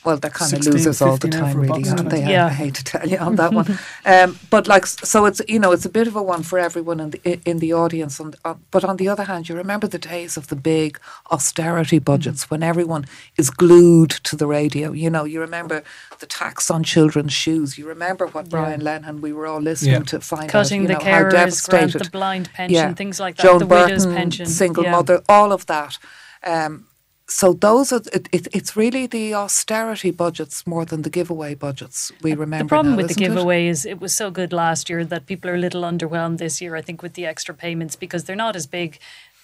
well, 0.07 0.19
they're 0.23 0.31
kind 0.43 0.53
of 0.53 0.63
16, 0.63 0.73
losers 0.75 1.01
all 1.01 1.17
the 1.17 1.29
time, 1.41 1.57
really, 1.65 1.89
aren't 1.89 2.11
they? 2.15 2.23
I- 2.25 2.31
Yeah. 2.35 2.47
I 2.53 2.55
hate 2.63 2.75
to 2.81 2.85
tell 2.93 3.07
you 3.13 3.17
on 3.29 3.37
that 3.41 3.53
one. 3.61 3.69
Um, 4.15 4.39
but 4.55 4.65
like, 4.73 4.85
so 5.13 5.19
it's 5.29 5.41
you 5.55 5.59
know, 5.63 5.73
it's 5.77 5.87
a 5.87 5.95
bit 5.99 6.07
of 6.11 6.15
a 6.23 6.23
one 6.35 6.43
for 6.51 6.59
everyone 6.69 6.99
in 7.05 7.09
the 7.15 7.21
in 7.51 7.57
the 7.65 7.73
audience. 7.83 8.15
And 8.23 8.33
uh, 8.49 8.57
but 8.75 8.83
on 8.91 8.97
the 9.01 9.09
other 9.13 9.25
hand, 9.31 9.43
you 9.49 9.55
remember 9.65 9.87
the 9.89 10.03
days 10.15 10.37
of 10.41 10.45
the 10.53 10.57
big 10.75 10.91
austerity 11.31 11.99
budgets 12.11 12.43
when 12.51 12.63
everyone 12.63 13.05
is 13.43 13.49
glued 13.63 14.11
to 14.29 14.37
the 14.37 14.47
radio. 14.59 14.87
You 14.93 15.09
know, 15.15 15.25
you 15.33 15.41
remember 15.49 15.83
the 16.23 16.27
tax 16.27 16.71
on 16.71 16.83
children's 16.85 17.33
shoes. 17.33 17.79
You 17.79 17.87
remember 17.89 18.27
what 18.35 18.45
Brian 18.55 18.81
Lenihan 18.83 19.17
we 19.27 19.33
were 19.33 19.47
all 19.51 19.63
listening 19.71 20.03
Yeah. 20.05 20.13
to 20.13 20.21
find 20.21 20.49
Cutting 20.51 20.81
out, 20.81 20.83
you 20.83 20.89
the 20.89 20.95
know, 20.95 21.11
how 21.13 21.23
carers 21.31 21.69
grant, 21.71 21.93
the 22.05 22.11
blind 22.19 22.47
pension, 22.59 22.95
things 22.95 23.19
like 23.25 23.35
that, 23.37 23.45
Joan 23.47 23.59
the 23.59 23.65
Burton, 23.75 23.87
widow's 23.97 24.07
pension, 24.21 24.47
single 24.47 24.85
yeah. 24.85 24.97
mother, 24.97 25.17
all 25.37 25.51
of 25.53 25.65
that. 25.67 25.93
Um, 26.55 26.73
so 27.27 27.53
those 27.55 27.93
are 27.93 28.03
it, 28.13 28.29
it, 28.33 28.49
it's 28.53 28.77
really 28.77 29.07
the 29.07 29.35
austerity 29.35 30.11
budgets 30.11 30.67
more 30.67 30.85
than 30.85 31.03
the 31.03 31.11
giveaway 31.11 31.55
budgets 31.55 32.13
we 32.23 32.35
remember. 32.35 32.65
The 32.65 32.69
problem 32.69 32.93
now, 32.93 32.97
with 32.99 33.07
the 33.09 33.13
isn't 33.13 33.23
it? 33.23 33.29
giveaway 33.29 33.67
is 33.67 33.87
it 33.87 34.01
was 34.01 34.15
so 34.15 34.31
good 34.31 34.53
last 34.53 34.91
year 34.91 35.05
that 35.05 35.27
people 35.27 35.51
are 35.51 35.55
a 35.55 35.59
little 35.59 35.83
underwhelmed 35.83 36.39
this 36.39 36.61
year, 36.61 36.77
I 36.77 36.83
think, 36.83 37.03
with 37.03 37.15
the 37.15 37.25
extra 37.27 37.55
payments 37.55 37.97
because 37.97 38.25
they're 38.25 38.37
not 38.37 38.57
as 38.57 38.67
big. 38.67 38.99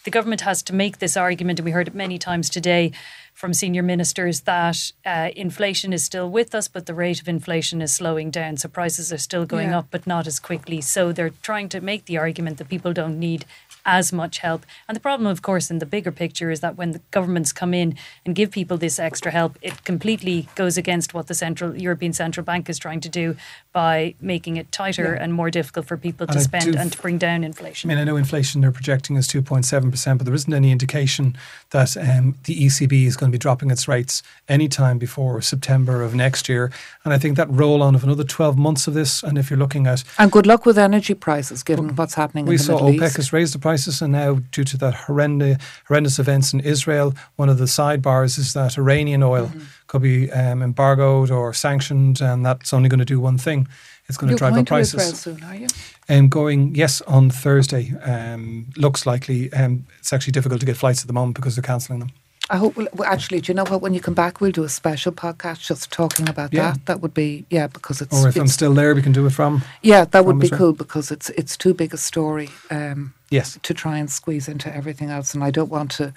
The 0.05 0.11
government 0.11 0.41
has 0.43 0.63
to 0.63 0.75
make 0.75 0.99
this 0.99 1.15
argument, 1.15 1.59
and 1.59 1.65
we 1.67 1.73
heard 1.73 1.89
it 1.89 1.95
many 1.95 2.19
times 2.19 2.49
today 2.49 2.93
from 3.35 3.53
senior 3.53 3.83
ministers 3.83 4.41
that 4.43 4.93
uh, 5.05 5.31
inflation 5.37 5.93
is 5.93 6.03
still 6.05 6.31
with 6.31 6.55
us, 6.55 6.69
but 6.69 6.87
the 6.87 6.95
rate 6.95 7.21
of 7.21 7.29
inflation 7.29 7.83
is 7.83 7.93
slowing 7.95 8.31
down. 8.31 8.57
So 8.57 8.69
prices 8.69 9.13
are 9.13 9.19
still 9.19 9.45
going 9.45 9.71
Yeah. 9.71 9.79
up, 9.81 9.89
but 9.91 10.07
not 10.07 10.27
as 10.27 10.39
quickly. 10.41 10.81
So 10.81 11.13
they're 11.13 11.35
trying 11.43 11.69
to 11.71 11.81
make 11.83 12.07
the 12.07 12.17
argument 12.17 12.57
that 12.59 12.69
people 12.71 12.93
don't 12.95 13.19
need 13.19 13.45
as 13.85 14.13
much 14.13 14.39
help. 14.39 14.67
And 14.89 14.97
the 14.97 15.01
problem, 15.01 15.27
of 15.27 15.43
course, 15.43 15.71
in 15.71 15.79
the 15.79 15.87
bigger 15.87 16.13
picture 16.13 16.51
is 16.51 16.61
that 16.61 16.77
when 16.77 16.93
the 16.93 17.01
governments 17.11 17.53
come 17.53 17.75
in 17.75 17.97
and 18.25 18.35
give 18.35 18.51
people 18.51 18.77
this 18.77 18.99
extra 18.99 19.31
help, 19.31 19.57
it 19.63 19.85
completely 19.85 20.49
goes 20.55 20.77
against 20.77 21.15
what 21.15 21.27
the 21.27 21.35
central 21.35 21.77
European 21.77 22.13
Central 22.13 22.45
Bank 22.45 22.69
is 22.69 22.79
trying 22.79 23.01
to 23.01 23.09
do 23.09 23.37
by 23.73 24.15
making 24.21 24.57
it 24.57 24.73
tighter 24.73 25.15
and 25.15 25.33
more 25.33 25.51
difficult 25.51 25.87
for 25.87 25.97
people 25.97 26.27
to 26.27 26.39
I 26.39 26.43
spend 26.43 26.77
and 26.77 26.93
to 26.93 27.01
bring 27.01 27.19
down 27.19 27.45
inflation. 27.45 27.91
I 27.91 27.95
mean, 27.95 28.01
I 28.01 28.05
know 28.05 28.17
inflation 28.17 28.61
they're 28.61 28.73
projecting 28.73 29.17
is 29.17 29.29
2.7%, 29.29 30.19
but 30.19 30.25
there 30.25 30.35
isn't 30.35 30.53
any 30.53 30.73
indication 30.73 31.37
that 31.71 31.97
um, 31.97 32.37
the 32.45 32.67
ECB 32.67 33.07
is 33.07 33.17
going 33.17 33.31
to 33.31 33.35
be 33.35 33.39
dropping 33.39 33.71
its 33.71 33.87
rates 33.87 34.23
anytime 34.49 34.99
before 34.99 35.41
September 35.41 36.03
of 36.03 36.15
next 36.15 36.49
year. 36.49 36.73
And 37.05 37.15
I 37.15 37.19
think 37.19 37.37
that 37.37 37.49
roll 37.51 37.83
on 37.83 37.95
of 37.95 38.05
another 38.05 38.25
12 38.25 38.59
months 38.59 38.87
of 38.87 38.95
this, 38.95 39.23
and 39.23 39.39
if 39.39 39.51
you're 39.51 39.59
looking 39.59 39.87
at 39.87 40.03
And 40.19 40.33
good 40.33 40.47
luck 40.47 40.67
with 40.67 40.79
energy 40.79 41.15
prices, 41.15 41.63
given 41.63 41.95
what's 41.95 42.15
happening 42.15 42.47
we 42.47 42.55
in 42.55 42.59
the 42.59 42.65
saw 42.65 42.81
OPEC 42.81 43.03
East. 43.03 43.17
has 43.17 43.33
raised 43.33 43.55
the 43.55 43.59
price 43.59 43.70
prices. 43.71 44.03
And 44.03 44.13
now, 44.13 44.31
due 44.57 44.65
to 44.65 44.77
that 44.79 44.95
horrendous, 45.07 45.57
horrendous 45.89 46.19
events 46.19 46.53
in 46.55 46.61
Israel, 46.75 47.09
one 47.37 47.49
of 47.53 47.59
the 47.59 47.67
sidebars 47.77 48.39
is 48.39 48.53
that 48.53 48.79
Iranian 48.79 49.23
oil 49.23 49.47
Mm-hmm. 49.47 49.87
could 49.91 50.03
be 50.03 50.19
um, 50.43 50.63
embargoed 50.63 51.31
or 51.31 51.55
sanctioned, 51.55 52.21
and 52.29 52.45
that's 52.47 52.73
only 52.77 52.89
going 52.89 53.05
to 53.07 53.15
do 53.15 53.21
one 53.31 53.39
thing. 53.39 53.61
It's 54.09 54.19
going 54.19 54.31
to 54.33 54.39
drive 54.43 54.53
going 54.53 54.63
up 54.63 54.69
to 54.69 54.79
Israel 54.79 55.05
prices. 55.05 55.21
soon, 55.21 55.43
are 55.51 55.55
you? 55.63 55.67
Um, 56.09 56.29
going, 56.29 56.61
yes, 56.83 57.01
on 57.17 57.31
Thursday. 57.31 57.85
Um, 58.13 58.67
looks 58.85 59.07
likely. 59.13 59.41
Um, 59.61 59.73
it's 60.01 60.13
actually 60.13 60.33
difficult 60.33 60.61
to 60.61 60.67
get 60.67 60.77
flights 60.77 61.01
at 61.03 61.07
the 61.07 61.13
moment 61.21 61.37
because 61.37 61.55
they're 61.55 61.71
cancelling 61.73 62.01
them. 62.01 62.11
I 62.51 62.57
hope. 62.57 62.77
Well, 62.77 62.89
well, 62.95 63.09
actually, 63.09 63.41
do 63.41 63.51
you 63.53 63.55
know 63.55 63.65
what? 63.65 63.81
When 63.81 63.95
you 63.95 64.01
come 64.01 64.15
back, 64.15 64.41
we'll 64.41 64.51
do 64.51 64.65
a 64.65 64.69
special 64.69 65.13
podcast 65.13 65.61
just 65.61 65.91
talking 65.93 66.29
about 66.29 66.53
Yeah. 66.53 66.73
that. 66.73 66.87
That 66.87 67.01
would 67.01 67.15
be 67.15 67.47
yeah, 67.49 67.69
because 67.69 68.01
it's. 68.03 68.13
Or 68.25 68.29
if 68.29 68.37
I'm 68.37 68.49
still 68.49 68.75
there, 68.75 68.95
we 68.95 69.03
can 69.03 69.13
do 69.13 69.25
it 69.27 69.31
from. 69.33 69.63
yeah, 69.83 70.05
that 70.07 70.25
would 70.25 70.39
be 70.41 70.51
cool 70.51 70.73
because 70.73 71.11
it's 71.11 71.31
it's 71.31 71.57
too 71.57 71.75
big 71.75 71.95
a 71.95 71.97
story 71.97 72.51
um, 72.71 73.15
Yes. 73.31 73.59
to 73.63 73.73
try 73.73 73.99
and 73.99 74.11
squeeze 74.11 74.49
into 74.49 74.69
everything 74.75 75.11
else, 75.11 75.33
and 75.35 75.45
I 75.45 75.51
don't 75.51 75.71
want 75.71 75.93
to. 75.93 76.13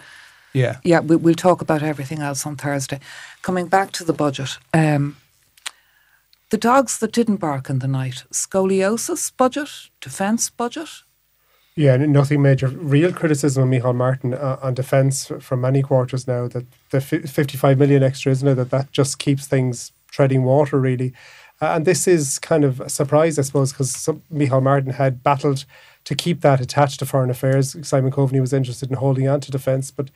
Yeah. 0.53 0.77
Yeah, 0.83 0.99
we, 0.99 1.15
we'll 1.15 1.35
talk 1.35 1.61
about 1.61 1.81
everything 1.83 2.19
else 2.19 2.45
on 2.47 2.55
Thursday. 2.57 2.99
Coming 3.41 3.67
back 3.67 3.91
to 3.93 4.03
the 4.03 4.13
budget, 4.13 4.57
um, 4.73 5.15
the 6.49 6.57
dogs 6.57 6.97
that 6.99 7.11
didn't 7.11 7.37
bark 7.37 7.69
in 7.69 7.79
the 7.79 7.87
night: 7.87 8.23
scoliosis 8.31 9.31
budget, 9.37 9.69
defence 10.01 10.49
budget. 10.49 10.89
Yeah, 11.75 11.97
nothing 11.97 12.41
major. 12.41 12.67
Real 12.67 13.11
criticism 13.11 13.63
of 13.63 13.69
Micheál 13.69 13.95
Martin 13.95 14.35
uh, 14.35 14.59
on 14.61 14.75
defence 14.75 15.31
from 15.39 15.61
many 15.61 15.81
quarters 15.81 16.27
now 16.27 16.47
that 16.49 16.65
the 16.91 17.01
fi 17.01 17.19
55 17.19 17.79
million 17.79 18.03
extra, 18.03 18.31
isn't 18.31 18.47
it? 18.47 18.55
That 18.55 18.69
that 18.69 18.91
just 18.91 19.17
keeps 19.17 19.47
things 19.47 19.91
treading 20.11 20.43
water, 20.43 20.79
really. 20.79 21.13
Uh, 21.59 21.73
and 21.75 21.85
this 21.85 22.07
is 22.07 22.37
kind 22.37 22.63
of 22.63 22.79
a 22.79 22.89
surprise, 22.89 23.39
I 23.39 23.41
suppose, 23.41 23.71
because 23.71 24.07
Micheál 24.31 24.61
Martin 24.61 24.93
had 24.93 25.23
battled 25.23 25.65
to 26.03 26.15
keep 26.15 26.41
that 26.41 26.61
attached 26.61 26.99
to 26.99 27.05
foreign 27.05 27.29
affairs. 27.31 27.75
Simon 27.87 28.11
Coveney 28.11 28.41
was 28.41 28.53
interested 28.53 28.89
in 28.91 28.97
holding 28.97 29.27
on 29.27 29.39
to 29.41 29.51
defence, 29.51 29.89
but 29.89 30.11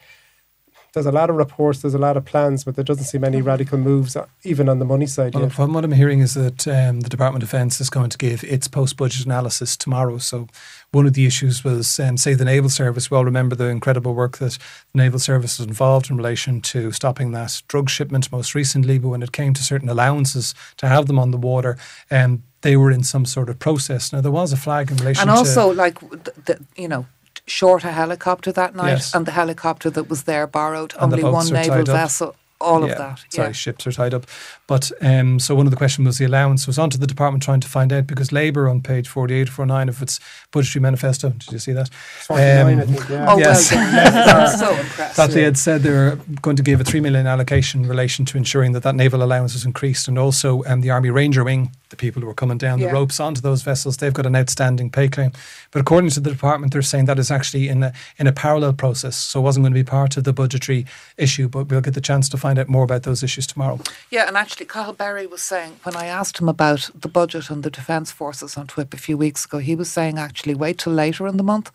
there's 0.98 1.06
a 1.06 1.12
lot 1.12 1.30
of 1.30 1.36
reports, 1.36 1.82
there's 1.82 1.94
a 1.94 2.00
lot 2.00 2.18
of 2.18 2.26
plans, 2.26 2.64
but 2.64 2.76
there 2.76 2.84
doesn't 2.84 3.04
seem 3.04 3.24
any 3.24 3.40
radical 3.40 3.78
moves, 3.78 4.16
uh, 4.16 4.26
even 4.44 4.68
on 4.68 4.80
the 4.80 4.86
money 4.86 5.06
side 5.06 5.36
Well, 5.36 5.44
yet. 5.44 5.52
from 5.54 5.74
what 5.74 5.86
I'm 5.86 5.92
hearing 5.92 6.22
is 6.22 6.34
that 6.34 6.68
um, 6.68 7.02
the 7.02 7.10
Department 7.10 7.44
of 7.44 7.50
Defence 7.50 7.80
is 7.80 7.92
going 7.92 8.10
to 8.10 8.18
give 8.18 8.44
its 8.44 8.68
post-budget 8.68 9.24
analysis 9.24 9.78
tomorrow. 9.78 10.18
So 10.18 10.48
one 10.92 11.06
of 11.06 11.14
the 11.14 11.28
issues 11.28 11.64
was, 11.64 12.00
um, 12.00 12.18
say, 12.18 12.34
the 12.34 12.46
Naval 12.46 12.72
Service. 12.72 13.12
Well, 13.12 13.24
remember 13.24 13.56
the 13.56 13.68
incredible 13.68 14.16
work 14.16 14.40
that 14.40 14.58
the 14.94 14.98
Naval 14.98 15.20
Service 15.20 15.60
was 15.60 15.68
involved 15.68 16.10
in 16.10 16.18
relation 16.18 16.62
to 16.62 16.92
stopping 16.92 17.32
that 17.34 17.62
drug 17.68 17.92
shipment 17.92 18.32
most 18.32 18.56
recently. 18.56 18.98
But 18.98 19.10
when 19.10 19.22
it 19.22 19.32
came 19.32 19.54
to 19.54 19.62
certain 19.62 19.90
allowances 19.90 20.56
to 20.78 20.88
have 20.88 21.06
them 21.06 21.20
on 21.20 21.30
the 21.30 21.38
water, 21.38 21.78
um, 22.10 22.42
they 22.62 22.76
were 22.76 22.92
in 22.92 23.04
some 23.04 23.26
sort 23.26 23.50
of 23.50 23.60
process. 23.60 24.12
Now 24.12 24.22
there 24.22 24.32
was 24.32 24.52
a 24.52 24.58
flag 24.58 24.90
in 24.90 24.98
relation 24.98 25.30
and 25.30 25.36
to 25.36 25.38
also 25.38 25.72
like 25.72 26.00
the, 26.00 26.34
the 26.46 26.66
you 26.76 26.88
know 26.88 27.06
short 27.48 27.84
a 27.84 27.92
helicopter 27.92 28.52
that 28.52 28.76
night 28.76 28.90
Yes. 28.90 29.16
and 29.16 29.26
the 29.26 29.32
helicopter 29.32 29.90
that 29.90 30.10
was 30.10 30.24
there 30.24 30.46
borrowed 30.48 30.94
And 31.00 31.14
only 31.14 31.24
one 31.24 31.48
naval 31.48 31.84
vessel 31.86 32.36
all 32.60 32.86
yeah, 32.86 32.92
of 32.92 32.98
that 32.98 33.20
Sorry, 33.30 33.48
yeah 33.50 33.52
ships 33.54 33.88
are 33.88 33.92
tied 33.92 34.14
up. 34.14 34.26
But 34.68 34.92
um, 35.02 35.40
so 35.40 35.56
one 35.56 35.66
of 35.66 35.72
the 35.72 35.78
questions 35.78 36.06
was 36.06 36.18
the 36.18 36.26
allowance. 36.26 36.68
was 36.68 36.78
onto 36.78 36.98
the 36.98 37.08
department 37.08 37.42
trying 37.42 37.62
to 37.62 37.70
find 37.70 37.94
out 37.94 38.06
because 38.06 38.34
Labour 38.34 38.68
on 38.68 38.82
page 38.82 39.08
48, 39.08 39.48
49 39.48 39.88
of 39.90 40.02
its 40.02 40.20
budgetary 40.52 40.82
manifesto, 40.82 41.30
did 41.30 41.52
you 41.54 41.60
see 41.60 41.72
that? 41.72 41.88
49, 41.90 42.80
Um, 42.82 42.88
think, 42.88 43.10
yeah. 43.10 43.26
oh 43.30 43.38
Yes. 43.38 43.72
well 43.72 44.26
done 44.26 44.58
so 44.60 44.70
impressed 44.78 45.16
that 45.16 45.30
they 45.32 45.44
had 45.44 45.58
said 45.58 45.84
they 45.84 45.92
were 45.92 46.20
going 46.42 46.58
to 46.58 46.64
give 46.64 46.82
a 46.82 46.84
three 46.84 47.00
million 47.00 47.28
allocation 47.28 47.84
in 47.84 47.90
relation 47.90 48.26
to 48.26 48.38
ensuring 48.38 48.74
that 48.74 48.84
that 48.84 48.96
naval 48.96 49.24
allowance 49.24 49.54
was 49.54 49.64
increased, 49.66 50.08
and 50.10 50.20
also 50.20 50.64
um, 50.66 50.82
the 50.82 50.90
Army 50.90 51.10
Ranger 51.12 51.46
Wing, 51.46 51.72
the 51.90 51.96
people 51.96 52.22
who 52.22 52.28
were 52.28 52.34
coming 52.34 52.58
down 52.58 52.80
Yeah. 52.80 52.88
the 52.88 52.94
ropes 52.94 53.22
onto 53.22 53.40
those 53.40 53.62
vessels, 53.62 53.96
they've 53.98 54.14
got 54.14 54.26
an 54.26 54.36
outstanding 54.36 54.90
pay 54.90 55.08
claim. 55.08 55.32
But 55.72 55.80
according 55.80 56.10
to 56.12 56.20
the 56.20 56.32
department, 56.32 56.74
they're 56.74 56.82
saying 56.82 57.06
that 57.06 57.20
is 57.20 57.32
actually 57.32 57.70
in 57.70 57.84
a 57.84 57.94
in 58.18 58.28
a 58.28 58.34
parallel 58.34 58.74
process, 58.74 59.16
so 59.16 59.40
it 59.40 59.44
wasn't 59.44 59.64
going 59.64 59.74
to 59.74 59.80
be 59.80 59.90
part 59.90 60.18
of 60.18 60.26
the 60.26 60.34
budgetary 60.34 60.86
issue. 61.18 61.48
But 61.48 61.70
we'll 61.70 61.80
get 61.82 61.94
the 61.94 62.02
chance 62.02 62.28
to 62.30 62.38
find 62.38 62.60
out 62.60 62.68
more 62.68 62.84
about 62.84 63.04
those 63.04 63.24
issues 63.24 63.48
tomorrow. 63.48 63.80
yeah 64.12 64.28
and 64.28 64.36
actually 64.36 64.57
Cathal 64.66 64.94
Berry 64.94 65.28
was 65.28 65.42
saying 65.42 65.80
when 65.84 65.96
I 65.96 66.06
asked 66.08 66.40
him 66.40 66.50
about 66.50 66.90
the 66.94 67.08
budget 67.08 67.50
and 67.50 67.64
the 67.64 67.70
defence 67.70 68.12
forces 68.12 68.58
on 68.58 68.68
TWIP 68.68 68.94
a 68.94 68.98
few 68.98 69.18
weeks 69.18 69.46
ago 69.46 69.58
he 69.60 69.76
was 69.76 69.92
saying 69.92 70.18
actually 70.18 70.56
wait 70.56 70.78
till 70.80 70.94
later 70.94 71.28
in 71.28 71.38
the 71.38 71.44
month 71.44 71.72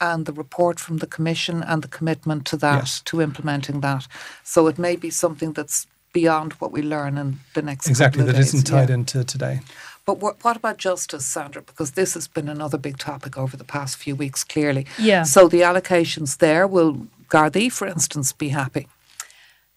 and 0.00 0.26
the 0.26 0.32
report 0.32 0.80
from 0.80 0.98
the 0.98 1.06
commission 1.06 1.62
and 1.62 1.82
the 1.82 1.88
commitment 1.88 2.44
to 2.46 2.56
that 2.58 2.78
Yes. 2.82 3.00
to 3.06 3.20
implementing 3.22 3.80
that 3.80 4.06
so 4.42 4.66
it 4.66 4.78
may 4.78 4.96
be 4.96 5.10
something 5.10 5.52
that's 5.52 5.86
beyond 6.12 6.52
what 6.54 6.72
we 6.72 6.82
learn 6.82 7.18
in 7.18 7.40
the 7.54 7.62
next 7.62 7.88
Exactly, 7.88 8.20
couple 8.20 8.32
that 8.32 8.38
of 8.40 8.44
days. 8.44 8.54
isn't 8.54 8.66
tied 8.66 8.88
Yeah. 8.88 8.94
into 8.94 9.24
today. 9.24 9.60
But 10.06 10.18
what, 10.20 10.44
what 10.44 10.56
about 10.56 10.76
justice, 10.76 11.24
Sandra? 11.24 11.62
Because 11.62 11.92
this 11.92 12.14
has 12.14 12.28
been 12.28 12.48
another 12.48 12.76
big 12.78 12.98
topic 12.98 13.36
over 13.38 13.56
the 13.56 13.64
past 13.64 13.96
few 13.96 14.14
weeks, 14.14 14.44
clearly. 14.44 14.86
Yeah. 14.98 15.22
So 15.24 15.48
the 15.48 15.62
allocations 15.62 16.36
there 16.38 16.66
will 16.68 17.06
Gardaí, 17.30 17.72
for 17.72 17.86
instance, 17.88 18.30
be 18.32 18.50
happy. 18.50 18.86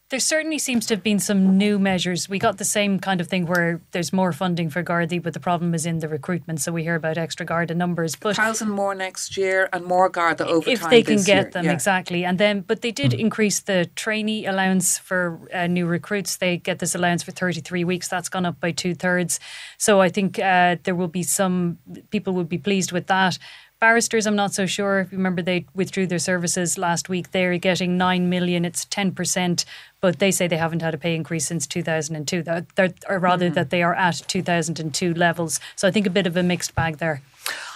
There 0.09 0.21
certainly 0.21 0.57
seems 0.57 0.85
to 0.85 0.93
have 0.95 1.03
been 1.03 1.19
some 1.19 1.57
new 1.57 1.77
measures. 1.77 2.29
We 2.29 2.39
got 2.39 2.57
the 2.59 2.63
same 2.63 2.97
kind 2.97 3.19
of 3.19 3.27
thing 3.27 3.45
where 3.45 3.81
there's 3.91 4.13
more 4.13 4.31
funding 4.31 4.69
for 4.69 4.81
Gardaí, 4.81 5.21
but 5.21 5.33
the 5.33 5.41
problem 5.41 5.75
is 5.75 5.85
in 5.85 5.99
the 5.99 6.07
recruitment. 6.07 6.61
So 6.61 6.71
we 6.71 6.83
hear 6.83 6.95
about 6.95 7.17
extra 7.17 7.45
Garda 7.45 7.75
numbers. 7.75 8.15
But 8.15 8.37
Thousand 8.37 8.69
more 8.69 8.95
next 8.95 9.35
year 9.35 9.67
and 9.73 9.83
more 9.83 10.07
Garda 10.07 10.47
over 10.47 10.69
if 10.69 10.79
time 10.79 10.91
they 10.91 11.03
can 11.03 11.17
this 11.17 11.25
get 11.25 11.35
year. 11.43 11.51
them 11.51 11.65
Yeah. 11.65 11.73
exactly 11.73 12.23
and 12.23 12.37
then 12.39 12.61
but 12.61 12.81
they 12.81 12.91
did 12.91 13.13
increase 13.13 13.59
the 13.59 13.89
trainee 13.95 14.45
allowance 14.45 14.97
for 14.97 15.39
uh, 15.53 15.67
new 15.67 15.85
recruits 15.85 16.37
they 16.37 16.57
get 16.57 16.79
this 16.79 16.95
allowance 16.95 17.23
for 17.23 17.31
33 17.31 17.83
weeks 17.83 18.07
that's 18.07 18.29
gone 18.29 18.45
up 18.45 18.59
by 18.59 18.71
two-thirds 18.71 19.39
so 19.77 19.99
i 20.01 20.09
think 20.09 20.39
uh, 20.39 20.77
there 20.83 20.95
will 20.95 21.07
be 21.09 21.23
some 21.23 21.77
people 22.11 22.33
would 22.33 22.49
be 22.49 22.57
pleased 22.57 22.91
with 22.91 23.07
that 23.07 23.37
barristers 23.79 24.25
i'm 24.25 24.35
not 24.35 24.53
so 24.53 24.65
sure 24.65 24.99
if 24.99 25.11
you 25.11 25.17
remember 25.17 25.41
they 25.41 25.65
withdrew 25.75 26.07
their 26.07 26.19
services 26.19 26.77
last 26.77 27.09
week 27.09 27.31
they're 27.31 27.57
getting 27.57 27.97
9 27.97 28.29
million 28.29 28.65
it's 28.65 28.85
10% 28.85 29.65
but 30.01 30.19
they 30.19 30.31
say 30.31 30.47
they 30.47 30.57
haven't 30.57 30.81
had 30.81 30.93
a 30.93 30.97
pay 30.97 31.15
increase 31.15 31.45
since 31.47 31.67
2002 31.67 32.41
that, 32.43 32.75
that, 32.75 32.93
or 33.07 33.19
rather 33.19 33.49
that 33.49 33.69
they 33.69 33.83
are 33.83 33.93
at 33.95 34.15
2002 34.27 35.13
levels 35.13 35.59
so 35.75 35.87
i 35.87 35.91
think 35.91 36.07
a 36.07 36.11
bit 36.11 36.27
of 36.27 36.35
a 36.35 36.43
mixed 36.43 36.73
bag 36.75 36.97
there 36.97 37.21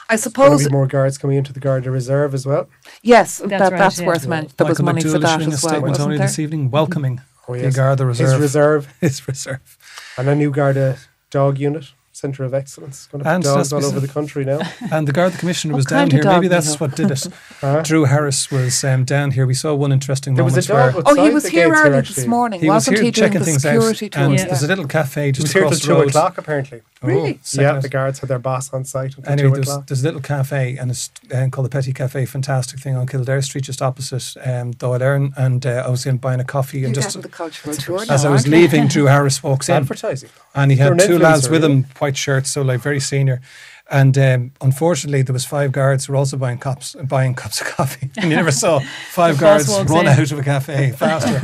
I 0.09 0.17
suppose, 0.17 0.65
be 0.65 0.69
more 0.69 0.87
guards 0.87 1.17
coming 1.17 1.37
into 1.37 1.53
the 1.53 1.61
Garda 1.61 1.89
Reserve 1.89 2.33
as 2.33 2.45
well. 2.45 2.67
yes, 3.01 3.37
that, 3.37 3.61
right, 3.61 3.69
that's 3.71 3.97
yeah. 4.01 4.07
worth 4.07 4.27
mentioning. 4.27 4.53
There 4.57 4.67
was 4.67 4.81
Michael 4.81 4.85
money 4.85 5.01
for 5.03 5.19
that 5.19 5.39
a 5.41 5.43
as 5.45 5.47
well, 5.47 5.57
statement 5.57 5.83
wasn't 5.83 6.03
only 6.03 6.17
there? 6.17 6.27
this 6.27 6.37
evening 6.37 6.69
welcoming 6.69 7.21
Oh, 7.47 7.53
the 7.55 7.61
yes. 7.61 7.75
Garda 7.77 8.05
Reserve. 8.05 8.31
His 8.31 8.41
reserve 8.41 8.93
His 8.99 9.25
reserve. 9.27 9.77
and 10.17 10.27
a 10.27 10.35
new 10.35 10.51
Garda 10.51 10.97
dog 11.29 11.59
unit, 11.59 11.93
centre 12.21 12.43
of 12.43 12.53
excellence. 12.53 13.07
Going 13.11 13.23
to 13.23 13.29
And 13.29 13.43
put 13.43 13.49
dogs 13.49 13.69
that's 13.71 13.83
all 13.85 13.89
over 13.89 13.99
the 13.99 14.07
country 14.19 14.45
now. 14.45 14.59
And 14.91 15.07
the 15.07 15.11
Garda 15.11 15.37
Commissioner 15.37 15.73
What 15.73 15.77
was 15.77 15.85
down 15.85 16.09
here. 16.11 16.23
Maybe 16.23 16.47
that's 16.47 16.79
what 16.79 16.95
did 16.95 17.11
it. 17.11 17.27
Huh? 17.61 17.83
Drew 17.83 18.05
Harris 18.05 18.49
was 18.49 18.83
um, 18.83 19.05
down 19.05 19.29
here. 19.31 19.45
We 19.45 19.53
saw 19.53 19.75
one 19.75 19.91
interesting 19.91 20.33
There 20.33 20.43
was 20.43 20.53
moment 20.55 20.69
a 20.69 20.73
where 20.73 20.91
dog 20.93 21.03
Oh, 21.05 21.23
he 21.23 21.29
was 21.29 21.45
here 21.47 21.67
gates 21.69 21.79
early 21.81 21.97
actually. 21.97 22.15
this 22.15 22.25
morning, 22.27 22.59
he 22.59 22.67
was 22.67 22.73
wasn't 22.87 22.97
here 22.97 23.03
he? 23.05 23.11
Doing 23.11 23.23
checking 23.27 23.39
the 23.39 23.45
things 23.45 23.61
security 23.61 24.05
out. 24.07 24.11
tour. 24.13 24.23
And 24.23 24.33
Yeah. 24.33 24.45
there's 24.45 24.63
a 24.63 24.67
little 24.67 24.87
cafe 24.87 25.25
He 25.27 25.31
just 25.31 25.43
was 25.43 25.53
here 25.53 25.61
across 25.65 25.79
till 25.81 25.95
the 25.97 26.03
two 26.03 26.09
o'clock 26.09 26.37
apparently. 26.39 26.81
Oh, 27.03 27.07
Really? 27.07 27.39
second 27.43 27.75
Yeah, 27.75 27.79
the 27.81 27.89
guards 27.89 28.17
had 28.19 28.29
their 28.29 28.39
boss 28.39 28.73
on 28.73 28.83
site 28.85 29.15
until 29.15 29.31
Anyway, 29.31 29.49
two 29.49 29.55
there's, 29.55 29.67
o'clock. 29.69 29.87
there's 29.87 30.01
a 30.01 30.03
little 30.05 30.21
cafe 30.21 30.77
and 30.77 30.89
it's 30.89 31.11
uh, 31.31 31.47
called 31.51 31.65
the 31.65 31.69
Petty 31.69 31.93
Cafe. 31.93 32.25
Fantastic 32.25 32.79
thing 32.79 32.95
on 32.95 33.05
Kildare 33.05 33.41
Street, 33.43 33.63
just 33.65 33.81
opposite 33.83 34.35
um, 34.43 34.73
Dáil 34.73 34.99
Éireann. 34.99 35.33
And 35.37 35.63
uh, 35.67 35.83
I 35.85 35.89
was 35.89 36.05
in 36.07 36.17
buying 36.17 36.39
a 36.39 36.43
coffee 36.43 36.79
You're 36.79 36.87
and 36.87 36.95
just 36.95 37.21
the 37.21 37.29
cultural 37.29 37.75
tour 37.75 38.01
as 38.09 38.23
now, 38.23 38.29
I 38.29 38.33
was 38.33 38.47
leaving, 38.47 38.87
Drew 38.93 39.05
Harris 39.05 39.43
walks 39.43 39.69
in. 39.69 39.75
Advertising. 39.75 40.29
and 40.55 40.71
he 40.71 40.77
You're 40.79 40.95
had 40.95 40.99
two 41.07 41.19
lads 41.19 41.47
with 41.49 41.63
him, 41.63 41.85
white 41.99 42.10
shirts, 42.17 42.49
so 42.51 42.61
like 42.61 42.79
very 42.81 42.99
senior. 42.99 43.41
And 43.89 44.17
um, 44.17 44.51
unfortunately, 44.61 45.21
there 45.21 45.33
was 45.33 45.45
five 45.45 45.73
guards 45.73 46.05
who 46.05 46.13
were 46.13 46.17
also 46.17 46.37
buying 46.37 46.59
cups, 46.59 46.95
buying 47.03 47.35
cups 47.43 47.59
of 47.59 47.67
coffee. 47.67 48.09
And 48.17 48.31
you 48.31 48.37
never 48.37 48.51
saw 48.51 48.79
five 49.09 49.37
guards 49.37 49.67
run 49.89 50.05
in. 50.05 50.07
out 50.07 50.31
of 50.31 50.39
a 50.39 50.43
cafe 50.43 50.91
faster 50.91 51.39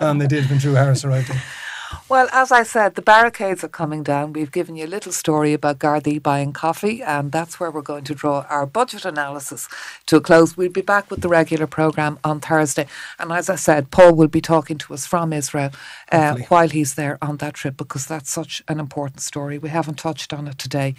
than 0.00 0.18
they 0.18 0.26
did 0.26 0.48
when 0.48 0.58
Drew 0.58 0.72
Harris 0.74 1.04
arrived. 1.04 1.30
in. 1.30 1.36
Well, 2.08 2.28
as 2.32 2.52
I 2.52 2.62
said, 2.62 2.94
the 2.94 3.02
barricades 3.02 3.64
are 3.64 3.68
coming 3.68 4.02
down. 4.02 4.32
We've 4.32 4.50
given 4.50 4.76
you 4.76 4.86
a 4.86 4.88
little 4.88 5.12
story 5.12 5.52
about 5.52 5.78
Gardaí 5.78 6.22
buying 6.22 6.52
coffee, 6.52 7.02
and 7.02 7.32
that's 7.32 7.58
where 7.58 7.70
we're 7.70 7.82
going 7.82 8.04
to 8.04 8.14
draw 8.14 8.46
our 8.48 8.66
budget 8.66 9.04
analysis 9.04 9.68
to 10.06 10.16
a 10.16 10.20
close. 10.20 10.56
We'll 10.56 10.70
be 10.70 10.82
back 10.82 11.10
with 11.10 11.20
the 11.20 11.28
regular 11.28 11.66
programme 11.66 12.18
on 12.24 12.40
Thursday. 12.40 12.86
And 13.18 13.32
as 13.32 13.48
I 13.50 13.56
said, 13.56 13.90
Paul 13.90 14.14
will 14.14 14.28
be 14.28 14.40
talking 14.40 14.78
to 14.78 14.94
us 14.94 15.06
from 15.06 15.32
Israel 15.32 15.70
uh, 16.12 16.36
while 16.48 16.68
he's 16.68 16.94
there 16.94 17.18
on 17.22 17.38
that 17.38 17.54
trip 17.54 17.76
because 17.76 18.06
that's 18.06 18.30
such 18.30 18.62
an 18.68 18.80
important 18.80 19.20
story. 19.20 19.58
We 19.58 19.68
haven't 19.68 19.98
touched 19.98 20.32
on 20.32 20.48
it 20.48 20.58
today, 20.58 20.94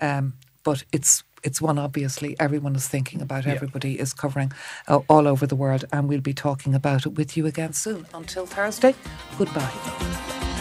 um, 0.00 0.34
but 0.64 0.84
it's 0.92 1.22
it's 1.46 1.62
one 1.62 1.78
obviously 1.78 2.34
everyone 2.40 2.74
is 2.74 2.88
thinking 2.88 3.22
about, 3.22 3.46
everybody 3.46 3.98
is 4.00 4.12
covering 4.12 4.52
uh, 4.88 4.98
all 5.08 5.28
over 5.28 5.46
the 5.46 5.56
world, 5.56 5.84
and 5.92 6.08
we'll 6.08 6.20
be 6.20 6.34
talking 6.34 6.74
about 6.74 7.06
it 7.06 7.10
with 7.10 7.36
you 7.36 7.46
again 7.46 7.72
soon. 7.72 8.04
Until 8.12 8.46
Thursday, 8.46 8.94
goodbye. 9.38 10.55